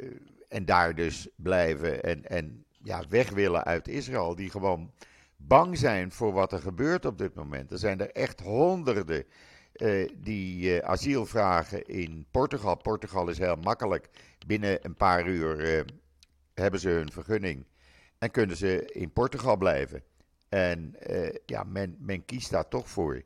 [0.49, 4.35] en daar dus blijven en, en ja, weg willen uit Israël.
[4.35, 4.91] Die gewoon
[5.37, 7.71] bang zijn voor wat er gebeurt op dit moment.
[7.71, 9.25] Er zijn er echt honderden
[9.81, 12.77] uh, die uh, asiel vragen in Portugal.
[12.77, 14.09] Portugal is heel makkelijk.
[14.47, 15.81] Binnen een paar uur uh,
[16.53, 17.65] hebben ze hun vergunning
[18.19, 20.03] en kunnen ze in Portugal blijven.
[20.49, 20.95] En
[21.45, 23.21] ja, men, men kiest daar toch voor.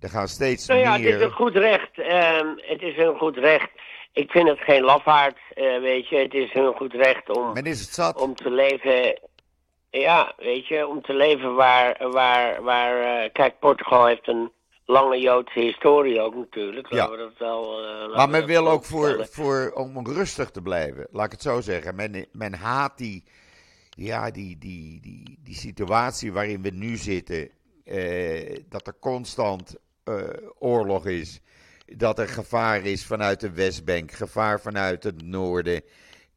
[0.00, 1.06] Er gaan steeds nou ja, meer...
[1.06, 1.98] het is een goed recht.
[1.98, 3.70] Uh, het is een goed recht.
[4.12, 5.38] Ik vind het geen lafaard,
[5.80, 6.16] weet je.
[6.16, 8.20] Het is een goed recht om, Men is het zat.
[8.20, 9.20] om te leven...
[9.90, 12.10] Ja, weet je, om te leven waar...
[12.10, 14.50] waar, waar kijk, Portugal heeft een
[14.90, 16.92] lange Joodse historie ook natuurlijk.
[16.92, 17.10] Ja.
[17.10, 21.26] We dat wel, uh, maar men wil ook voor, voor, om rustig te blijven, laat
[21.26, 21.94] ik het zo zeggen.
[21.94, 23.24] Men, men haat die,
[23.90, 27.50] ja, die, die, die, die situatie waarin we nu zitten.
[27.84, 30.22] Eh, dat er constant uh,
[30.58, 31.40] oorlog is.
[31.86, 35.82] Dat er gevaar is vanuit de Westbank, gevaar vanuit het noorden.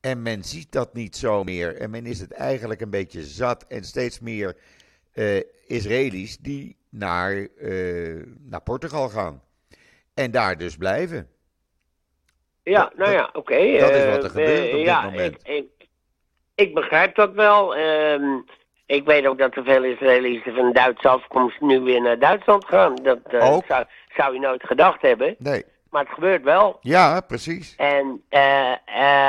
[0.01, 1.75] En men ziet dat niet zo meer.
[1.75, 3.65] En men is het eigenlijk een beetje zat.
[3.67, 4.57] En steeds meer
[5.73, 9.41] Israëli's die naar, uh, naar Portugal gaan.
[10.13, 11.27] En daar dus blijven.
[12.63, 13.77] Ja, nou ja, oké.
[13.79, 15.39] Dat is wat er uh, gebeurt op ja, dit moment.
[15.43, 15.87] Ik, ik,
[16.55, 17.77] ik begrijp dat wel.
[17.77, 18.37] Uh,
[18.85, 22.95] ik weet ook dat er veel Israëli's van Duitse afkomst nu weer naar Duitsland gaan.
[22.95, 25.35] Dat zou, zou je nooit gedacht hebben.
[25.37, 25.63] Nee.
[25.89, 26.77] Maar het gebeurt wel.
[26.81, 27.75] Ja, precies.
[27.75, 28.71] En, uh,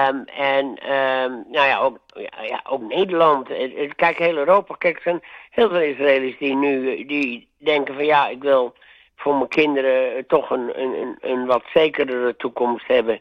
[0.09, 3.49] um, en um, nou ja, ook, ja, ja, ook Nederland.
[3.97, 4.75] Kijk, heel Europa.
[4.79, 5.23] Kijk, er zijn
[5.55, 8.75] heel veel Israëli's die nu die denken van ja, ik wil
[9.17, 13.21] voor mijn kinderen toch een, een, een wat zekerdere toekomst hebben.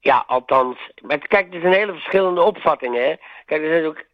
[0.00, 0.76] Ja, althans.
[1.02, 3.02] Maar kijk, er zijn hele verschillende opvattingen.
[3.02, 3.14] Hè?
[3.46, 4.04] Kijk, er zijn ook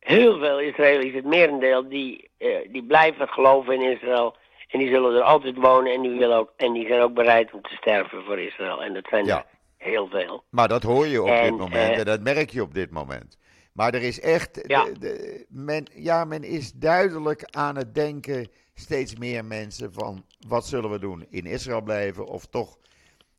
[0.00, 4.36] heel veel Israëli's, het merendeel, die, uh, die blijven geloven in Israël.
[4.68, 7.52] En die zullen er altijd wonen en die, willen ook, en die zijn ook bereid
[7.52, 8.82] om te sterven voor Israël.
[8.82, 9.44] En dat zijn er
[9.76, 10.44] heel veel.
[10.50, 13.38] Maar dat hoor je op dit moment uh, en dat merk je op dit moment.
[13.80, 14.84] Maar er is echt, ja.
[14.98, 20.90] De, men, ja, men is duidelijk aan het denken, steeds meer mensen, van wat zullen
[20.90, 21.26] we doen?
[21.30, 22.78] In Israël blijven of toch,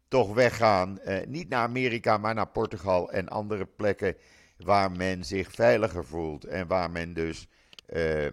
[0.07, 0.99] toch weggaan?
[1.05, 4.15] Uh, niet naar Amerika, maar naar Portugal en andere plekken
[4.57, 7.47] waar men zich veiliger voelt en waar men dus
[7.89, 8.27] uh,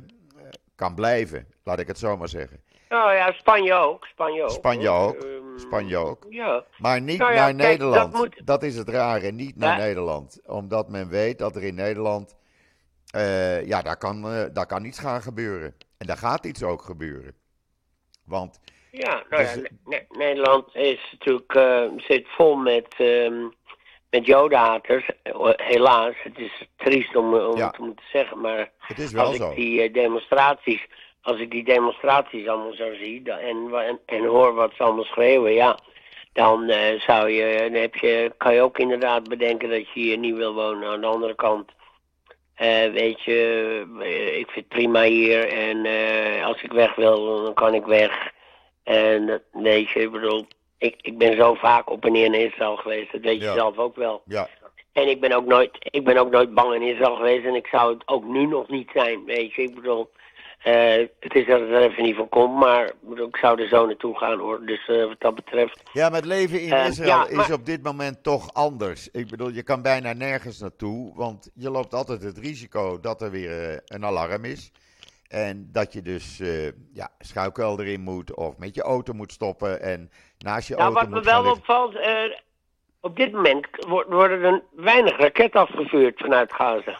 [0.74, 2.60] kan blijven, laat ik het zo maar zeggen.
[2.88, 4.06] Oh ja, Spanje ook.
[4.06, 4.50] Spanje ook.
[4.50, 5.14] Spanje ook.
[5.14, 6.26] Ehm, Spanje ook.
[6.28, 6.64] Ja.
[6.78, 8.12] Maar niet nou naar Nederland.
[8.12, 8.46] Dat, moet...
[8.46, 10.40] dat, is het rare, niet naar Nederland.
[10.46, 12.36] Omdat men weet dat er in Nederland,
[13.16, 15.74] uh, ja, daar kan, uh, daar kan iets gaan gebeuren.
[15.98, 17.34] En daar gaat iets ook gebeuren.
[18.24, 18.60] Want...
[18.90, 23.52] Ja, nou dus, ja, Nederland is natuurlijk, uh, zit vol met, um,
[24.10, 25.10] met jodenhaters.
[25.56, 27.70] Helaas, het is triest om, om ja.
[27.70, 29.50] te moeten zeggen, maar het is wel als zo.
[29.50, 30.86] ik die demonstraties
[31.22, 35.52] als ik die demonstraties allemaal zo zie en, en, en hoor wat ze allemaal schreeuwen,
[35.52, 35.78] ja,
[36.32, 40.18] dan uh, zou je, dan heb je, kan je ook inderdaad bedenken dat je hier
[40.18, 40.88] niet wil wonen.
[40.88, 41.70] Aan de andere kant,
[42.58, 45.86] uh, weet je, uh, ik vind het prima hier en
[46.44, 48.32] als ik weg wil, dan kan ik weg.
[48.84, 50.46] En weet je, ik bedoel,
[50.78, 53.78] ik, ik ben zo vaak op en neer in Israël geweest, dat weet je zelf
[53.78, 54.22] ook wel.
[54.24, 54.48] Ja.
[54.92, 57.66] En ik ben, ook nooit, ik ben ook nooit bang in Israël geweest en ik
[57.66, 59.62] zou het ook nu nog niet zijn, weet je.
[59.62, 60.10] Ik bedoel,
[60.64, 63.86] uh, het is dat het er even niet van komt, maar ik zou er zo
[63.86, 64.66] naartoe gaan hoor.
[64.66, 65.82] Dus uh, wat dat betreft.
[65.92, 67.44] Ja, maar het leven in uh, Israël ja, maar...
[67.44, 69.10] is op dit moment toch anders.
[69.10, 73.30] Ik bedoel, je kan bijna nergens naartoe, want je loopt altijd het risico dat er
[73.30, 74.72] weer een alarm is.
[75.28, 76.40] En dat je dus
[76.92, 81.10] ja, schuilkelder erin moet of met je auto moet stoppen en naast je nou, auto
[81.10, 81.96] moet Wat me wel opvalt,
[83.00, 86.98] op dit moment worden er weinig raketten afgevuurd vanuit Gaza.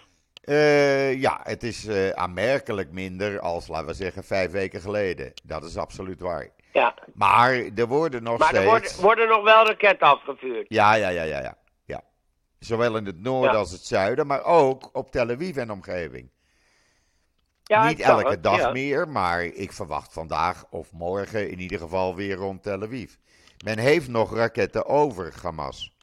[0.49, 5.33] Uh, ja, het is uh, aanmerkelijk minder als, laten we zeggen, vijf weken geleden.
[5.45, 6.49] Dat is absoluut waar.
[6.73, 6.95] Ja.
[7.15, 8.65] Maar er worden nog maar steeds...
[8.65, 10.67] Maar er worden, worden, nog wel raketten afgevuurd.
[10.69, 11.57] Ja, ja, ja, ja, ja.
[11.85, 12.03] ja.
[12.59, 16.31] Zowel in het noorden als het zuiden, maar ook op Tel Aviv en omgeving.
[17.63, 22.15] Ja, Niet elke het, dag meer, maar ik verwacht vandaag of morgen in ieder geval
[22.15, 23.15] weer rond Tel Aviv.
[23.65, 25.97] Men heeft nog raketten over, Hamas.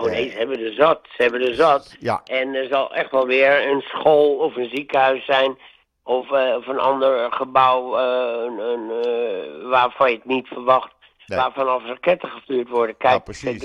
[0.00, 1.00] Oh nee, ze hebben er zat.
[1.16, 1.96] Ze hebben er zat.
[2.00, 2.20] Ja.
[2.24, 5.58] En er zal echt wel weer een school of een ziekenhuis zijn.
[6.02, 10.94] Of, uh, of een ander gebouw uh, een, een, uh, waarvan je het niet verwacht.
[11.26, 11.38] Nee.
[11.38, 12.96] Waar vanaf raketten gestuurd worden.
[12.96, 13.32] Kijk, ja.
[13.32, 13.58] Ze,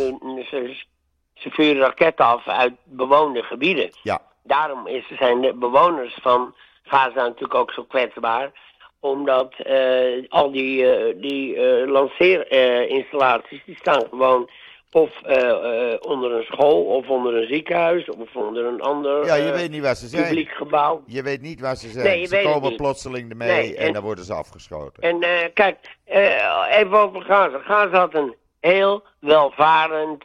[0.50, 0.84] ze,
[1.34, 3.90] ze, vuren raketten af uit bewoonde gebieden.
[4.04, 4.22] Ja.
[4.44, 8.52] Daarom is, zijn de bewoners van Gaza natuurlijk ook zo kwetsbaar.
[9.00, 9.56] Omdat
[10.30, 10.86] al die,
[11.20, 11.58] die
[11.88, 14.50] lanceerinstallaties, die staan gewoon
[14.92, 19.36] of uh, uh, onder een school, of onder een ziekenhuis, of onder een ander ja,
[19.36, 20.24] je weet niet waar ze zijn.
[20.24, 21.04] publiek gebouw.
[21.06, 22.06] Je weet niet waar ze zijn.
[22.06, 25.04] Nee, je ze komen plotseling ermee Nee, en, en- dan worden ze afgeschoten.
[25.04, 25.20] En
[25.54, 25.78] kijk,
[26.70, 27.58] even over Gaza.
[27.60, 30.24] Gaza had een heel welvarend,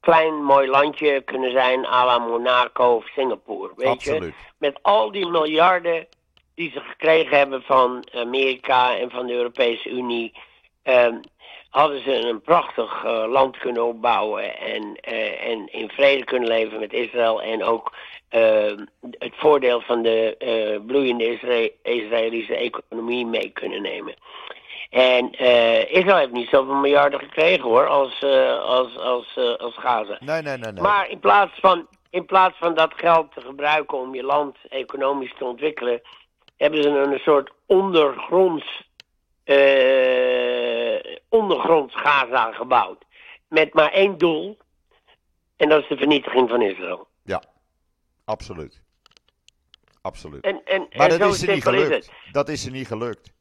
[0.00, 3.72] klein mooi landje kunnen zijn, à la Monaco of Singapore.
[3.76, 4.10] Weet je?
[4.10, 4.34] Absoluut.
[4.58, 6.06] Met al die miljarden
[6.54, 10.32] die ze gekregen hebben van Amerika en van de Europese Unie.
[10.84, 11.20] Um,
[11.68, 16.80] hadden ze een prachtig uh, land kunnen opbouwen en, uh, en in vrede kunnen leven
[16.80, 17.42] met Israël.
[17.42, 17.92] En ook
[18.30, 18.72] uh,
[19.18, 24.14] het voordeel van de bloeiende Isra Israëlische economie mee kunnen nemen.
[24.90, 25.30] En
[25.88, 28.22] Israël heeft niet zoveel miljarden gekregen hoor, als,
[28.62, 30.16] als, als, als Gaza.
[30.20, 30.72] Nee, nee, nee.
[30.72, 30.82] nee.
[30.82, 35.34] Maar in plaats, van, in plaats van dat geld te gebruiken om je land economisch
[35.38, 36.00] te ontwikkelen,
[36.56, 38.88] hebben ze een soort ondergronds
[39.44, 40.37] uh,
[41.48, 43.04] ondergronds Gaza gebouwd.
[43.48, 44.58] Met maar één doel.
[45.56, 47.08] En dat is de vernietiging van Israël.
[47.22, 47.42] Ja,
[48.24, 48.82] absoluut.
[50.00, 50.44] Absoluut.
[50.44, 51.90] En, en, maar en dat is er niet gelukt.
[51.90, 52.10] Is.
[52.32, 53.32] Dat is er niet gelukt.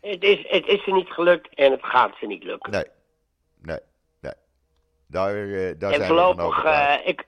[0.00, 2.72] Het, is, het is er niet gelukt en het gaat ze niet lukken.
[2.72, 2.84] Nee,
[3.58, 3.78] nee,
[4.20, 4.32] nee.
[5.06, 7.26] Daar, uh, daar en zijn we voorlopig, van uh, ik,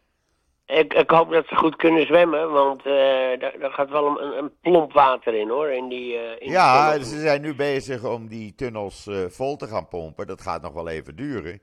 [0.66, 2.92] ik, ik hoop dat ze goed kunnen zwemmen, want uh,
[3.38, 5.68] daar, daar gaat wel een, een plomp water in hoor.
[5.68, 9.66] In die, uh, in ja, ze zijn nu bezig om die tunnels uh, vol te
[9.66, 10.26] gaan pompen.
[10.26, 11.60] Dat gaat nog wel even duren.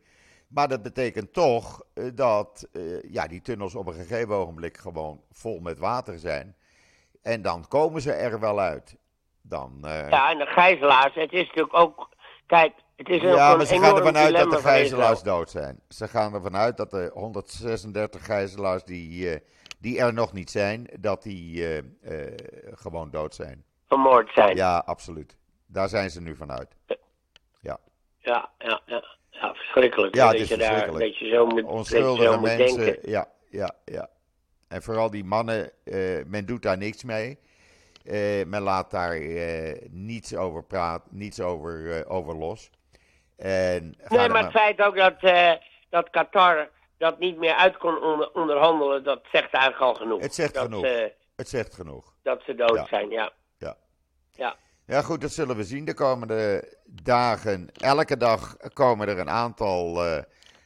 [0.48, 1.84] Maar dat betekent toch
[2.14, 2.70] dat
[3.10, 6.56] ja, die tunnels op een gegeven ogenblik gewoon vol met water zijn.
[7.24, 8.98] En dan komen ze er wel uit.
[9.42, 12.10] Dan, ja, en de gijzelaars, het is natuurlijk ook.
[12.46, 12.74] Kijk,
[13.08, 15.80] het is ja, een maar ze gaan ervan uit dat de gijzelaars dood zijn.
[15.90, 19.36] Ze gaan ervan uit dat de 136 gijzelaars die, uh,
[19.80, 21.84] die er nog niet zijn, dat die uh, uh,
[22.72, 23.64] gewoon dood zijn.
[23.88, 24.56] Vermoord zijn.
[24.56, 25.38] Ja, absoluut.
[25.68, 26.76] Daar zijn ze nu vanuit.
[27.60, 27.78] Ja.
[28.20, 29.04] Ja, ja, ja.
[29.30, 30.16] ja verschrikkelijk.
[30.16, 30.92] Ja, dat je verschrikkelijk.
[30.92, 32.80] Daar, dat je zo moet, Onschuldige zo moet mensen.
[32.80, 33.10] denken.
[33.10, 34.10] Ja, ja, ja.
[34.68, 35.72] En vooral die mannen,
[36.28, 37.40] men doet daar niks mee.
[38.46, 39.20] Men laat daar
[39.90, 42.70] niets over praten, niets over, over los.
[43.42, 45.20] En nee, maar het feit ook dat,
[45.90, 50.22] dat Qatar dat niet meer uit kon onder, onderhandelen, dat zegt eigenlijk al genoeg.
[50.22, 50.86] Het zegt dat, genoeg.
[51.36, 52.14] het zegt genoeg.
[52.24, 52.86] Dat ze dood Ja.
[52.88, 53.32] zijn, ja.
[53.58, 53.78] Ja.
[54.32, 54.56] Ja.
[54.86, 57.70] Ja, goed, dat zullen we zien de komende dagen.
[57.74, 60.18] Elke dag komen er een aantal uh,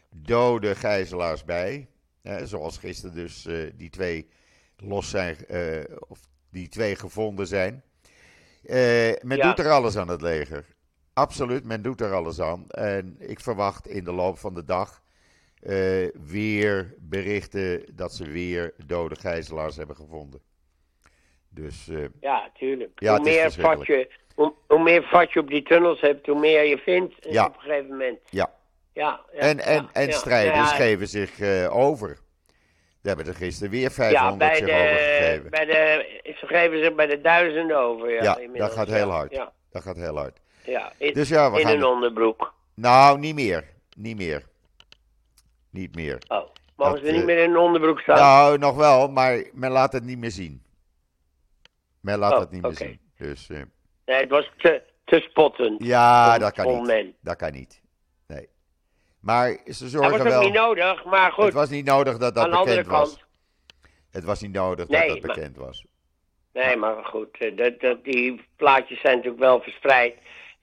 [0.10, 1.88] dode gijzelaars bij.
[2.22, 4.30] Eh, zoals gisteren dus die twee
[4.78, 5.38] los zijn,
[6.08, 6.20] of
[6.52, 7.84] die twee gevonden zijn.
[9.22, 9.48] men Ja.
[9.48, 10.66] doet er alles aan het leger.
[11.20, 12.66] Absoluut, men doet er alles aan.
[12.70, 15.02] En ik verwacht in de loop van de dag
[15.62, 20.42] eh, weer berichten dat ze weer dode gijzelaars hebben gevonden.
[21.50, 22.92] Dus eh, Ja, tuurlijk.
[23.00, 26.40] Ja, hoe, meer vat je, hoe, hoe meer vat je op die tunnels hebt, hoe
[26.40, 27.46] meer je vindt eh, Ja.
[27.46, 28.20] op een gegeven moment.
[28.30, 28.54] ja,
[28.94, 32.08] Ja, ja, en, en, en strijders geven zich over.
[33.02, 35.50] Daar hebben er gisteren weer Ja, 500 bij zich de, overgegeven.
[35.50, 38.12] bij de, ze geven zich bij de duizenden over.
[38.14, 39.32] Ja, Ja, dat gaat heel hard.
[39.32, 40.40] Ja, Dat gaat heel hard.
[40.66, 40.92] Ja.
[40.98, 41.76] In, Dus ja, we in gaan...
[41.76, 42.54] een onderbroek.
[42.74, 43.64] Nou, niet meer.
[43.98, 44.44] Niet meer.
[45.70, 46.18] Niet meer.
[46.28, 48.18] Oh, mogen ze niet eh, meer in een onderbroek staan?
[48.18, 50.64] Nou, nog wel, maar men laat het niet meer zien.
[52.00, 53.00] Men laat Oh, het niet meer zien.
[53.18, 53.62] Dus eh,
[54.06, 55.84] Nee, het was te, te spottend.
[55.84, 56.86] ja, dat kan niet.
[56.88, 57.16] men.
[57.22, 57.82] Dat kan niet.
[58.28, 58.50] Nee.
[59.20, 60.42] Maar ze Dat zorgen was wel.
[60.42, 61.44] niet nodig, maar goed.
[61.46, 63.10] Het was niet nodig dat dat aan bekend was.
[63.10, 63.24] kant.
[64.12, 65.86] Het was niet nodig Nee, dat dat maar- bekend was.
[66.54, 70.16] Nee, maar goed, eh, dat, dat, die plaatjes zijn natuurlijk wel verspreid.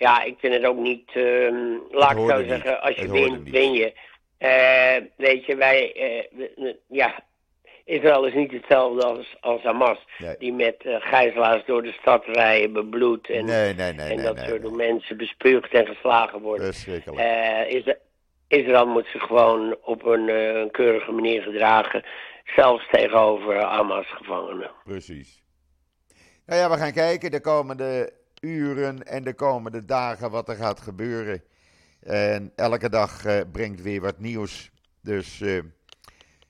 [0.02, 3.72] Ja, ik vind het ook niet, ehm, laat ik zo zeggen, als je wint, win
[3.72, 3.92] je.
[4.38, 5.92] Eh, weet je, wij,
[6.32, 7.24] we- ja,
[7.84, 9.98] Israël is niet hetzelfde als, als Hamas.
[10.18, 10.36] Nee.
[10.38, 14.10] Die met eh, gijzelaars door de stad rijden, bebloed en, nee, nee, nee.
[14.16, 16.66] en dat soort mensen bespuugd en geslagen worden.
[16.72, 17.20] Verschrikkelijk.
[17.68, 17.98] Isra-
[18.48, 22.04] Israël moet zich gewoon op een, een keurige manier gedragen.
[22.56, 24.70] zelfs tegenover Hamas-gevangenen.
[24.84, 25.42] Precies.
[26.46, 28.12] Nou ja, we gaan kijken de komende
[28.42, 31.42] uren en de komende dagen wat er gaat gebeuren.
[32.02, 34.70] En elke dag uh, brengt weer wat nieuws.
[35.02, 35.62] Dus uh,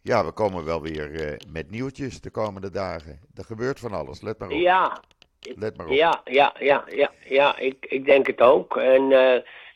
[0.03, 3.21] ja, we komen wel weer uh, met nieuwtjes de komende dagen.
[3.35, 4.61] Er gebeurt van alles, let maar op.
[4.61, 5.03] Ja,
[5.41, 5.93] let maar op.
[5.93, 8.77] Ja, ja, ja, ja, ja ik, ik denk het ook.
[8.77, 9.09] En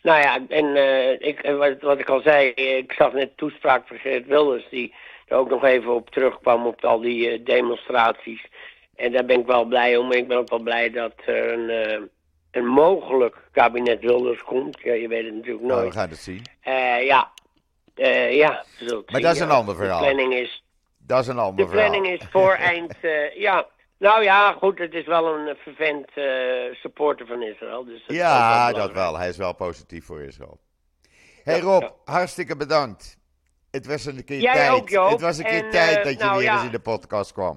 [0.03, 0.77] nou ja, en
[1.27, 4.95] ik, wat, wat ik al zei, ik zag net de toespraak van Geert Wilders, die
[5.27, 8.47] er ook nog even op terugkwam op al die demonstraties.
[8.97, 10.13] En daar ben ik wel blij om.
[10.13, 12.11] Ik ben ook wel blij dat er een
[12.57, 14.81] een mogelijk kabinet Wilders komt.
[14.81, 15.75] Ja, je weet het natuurlijk nooit.
[15.75, 16.43] Nou, we gaan het zien.
[16.65, 17.33] Uh, ja,
[17.97, 18.65] uh, ja.
[19.07, 19.99] Maar dat is een ander verhaal.
[19.99, 20.65] De planning is...
[20.99, 21.91] Dat is een ander de verhaal.
[21.91, 22.95] De planning is voor eind...
[23.35, 23.67] Ja,
[23.99, 26.11] nou ja, goed, het is wel een vervent
[26.77, 27.85] supporter van Israël.
[27.85, 29.19] Dus ja, dat wel.
[29.19, 30.59] Hij is wel positief voor Israël.
[31.43, 33.19] hey Rob, hartstikke bedankt.
[33.71, 34.97] Het was een keer Jij tijd.
[34.97, 35.11] Ook.
[35.11, 37.57] Het was een keer en, tijd dat je nou, weer eens in de podcast kwam.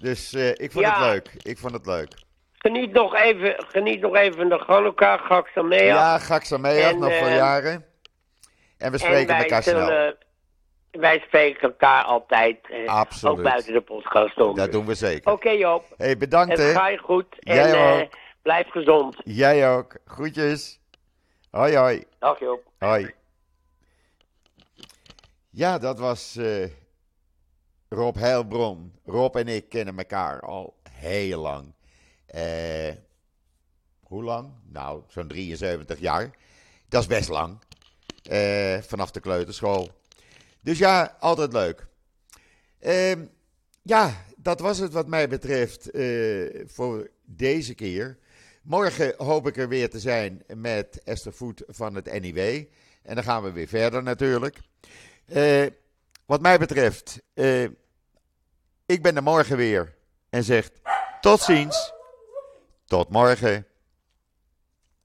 [0.00, 0.98] Dus ik vond Ja.
[1.04, 1.42] het leuk.
[1.42, 2.08] Ik vond het leuk.
[2.52, 5.78] Geniet nog even, geniet nog even de Chanukka, Gaksamea.
[5.84, 7.72] Ja, Gaksameach, nog voor eh, jaren.
[8.78, 9.86] En we en spreken elkaar snel.
[9.86, 10.16] zullen-
[10.90, 12.58] Wij spreken elkaar altijd.
[12.70, 13.36] eh, Absoluut.
[13.38, 14.54] Ook buiten de podcast om.
[14.56, 15.32] Dat doen we zeker.
[15.32, 16.72] Oké Joop, hey, bedankt het hè.
[16.72, 17.26] ga je goed.
[17.38, 18.08] Jij en eh, ook.
[18.42, 19.16] blijf gezond.
[19.24, 19.96] Jij ook.
[20.04, 20.80] Groetjes.
[21.50, 22.04] Hoi hoi.
[22.18, 22.62] Dag Joop.
[22.78, 23.10] Hoi.
[25.50, 26.64] Ja, dat was eh,
[27.92, 28.92] Rob Heilbron.
[29.04, 31.74] Rob en ik kennen elkaar al heel lang.
[32.26, 32.92] Eh,
[34.00, 34.52] hoe lang?
[34.68, 36.30] Nou, zo'n 73 jaar.
[36.88, 37.58] Dat is best lang.
[38.22, 39.90] Eh, vanaf de kleuterschool.
[40.62, 41.86] Dus ja, altijd leuk.
[42.78, 43.26] Ehm,
[43.82, 48.18] ja, dat was het wat mij betreft eh, voor deze keer.
[48.62, 52.64] Morgen hoop ik er weer te zijn met Esther Voet van het NIW.
[53.02, 54.58] En dan gaan we weer verder natuurlijk.
[55.26, 55.66] Eh,
[56.30, 57.62] wat mij betreft, eh,
[58.86, 59.96] ik ben er morgen weer
[60.28, 60.70] en zeg
[61.20, 61.92] tot ziens.
[62.84, 63.66] Tot morgen.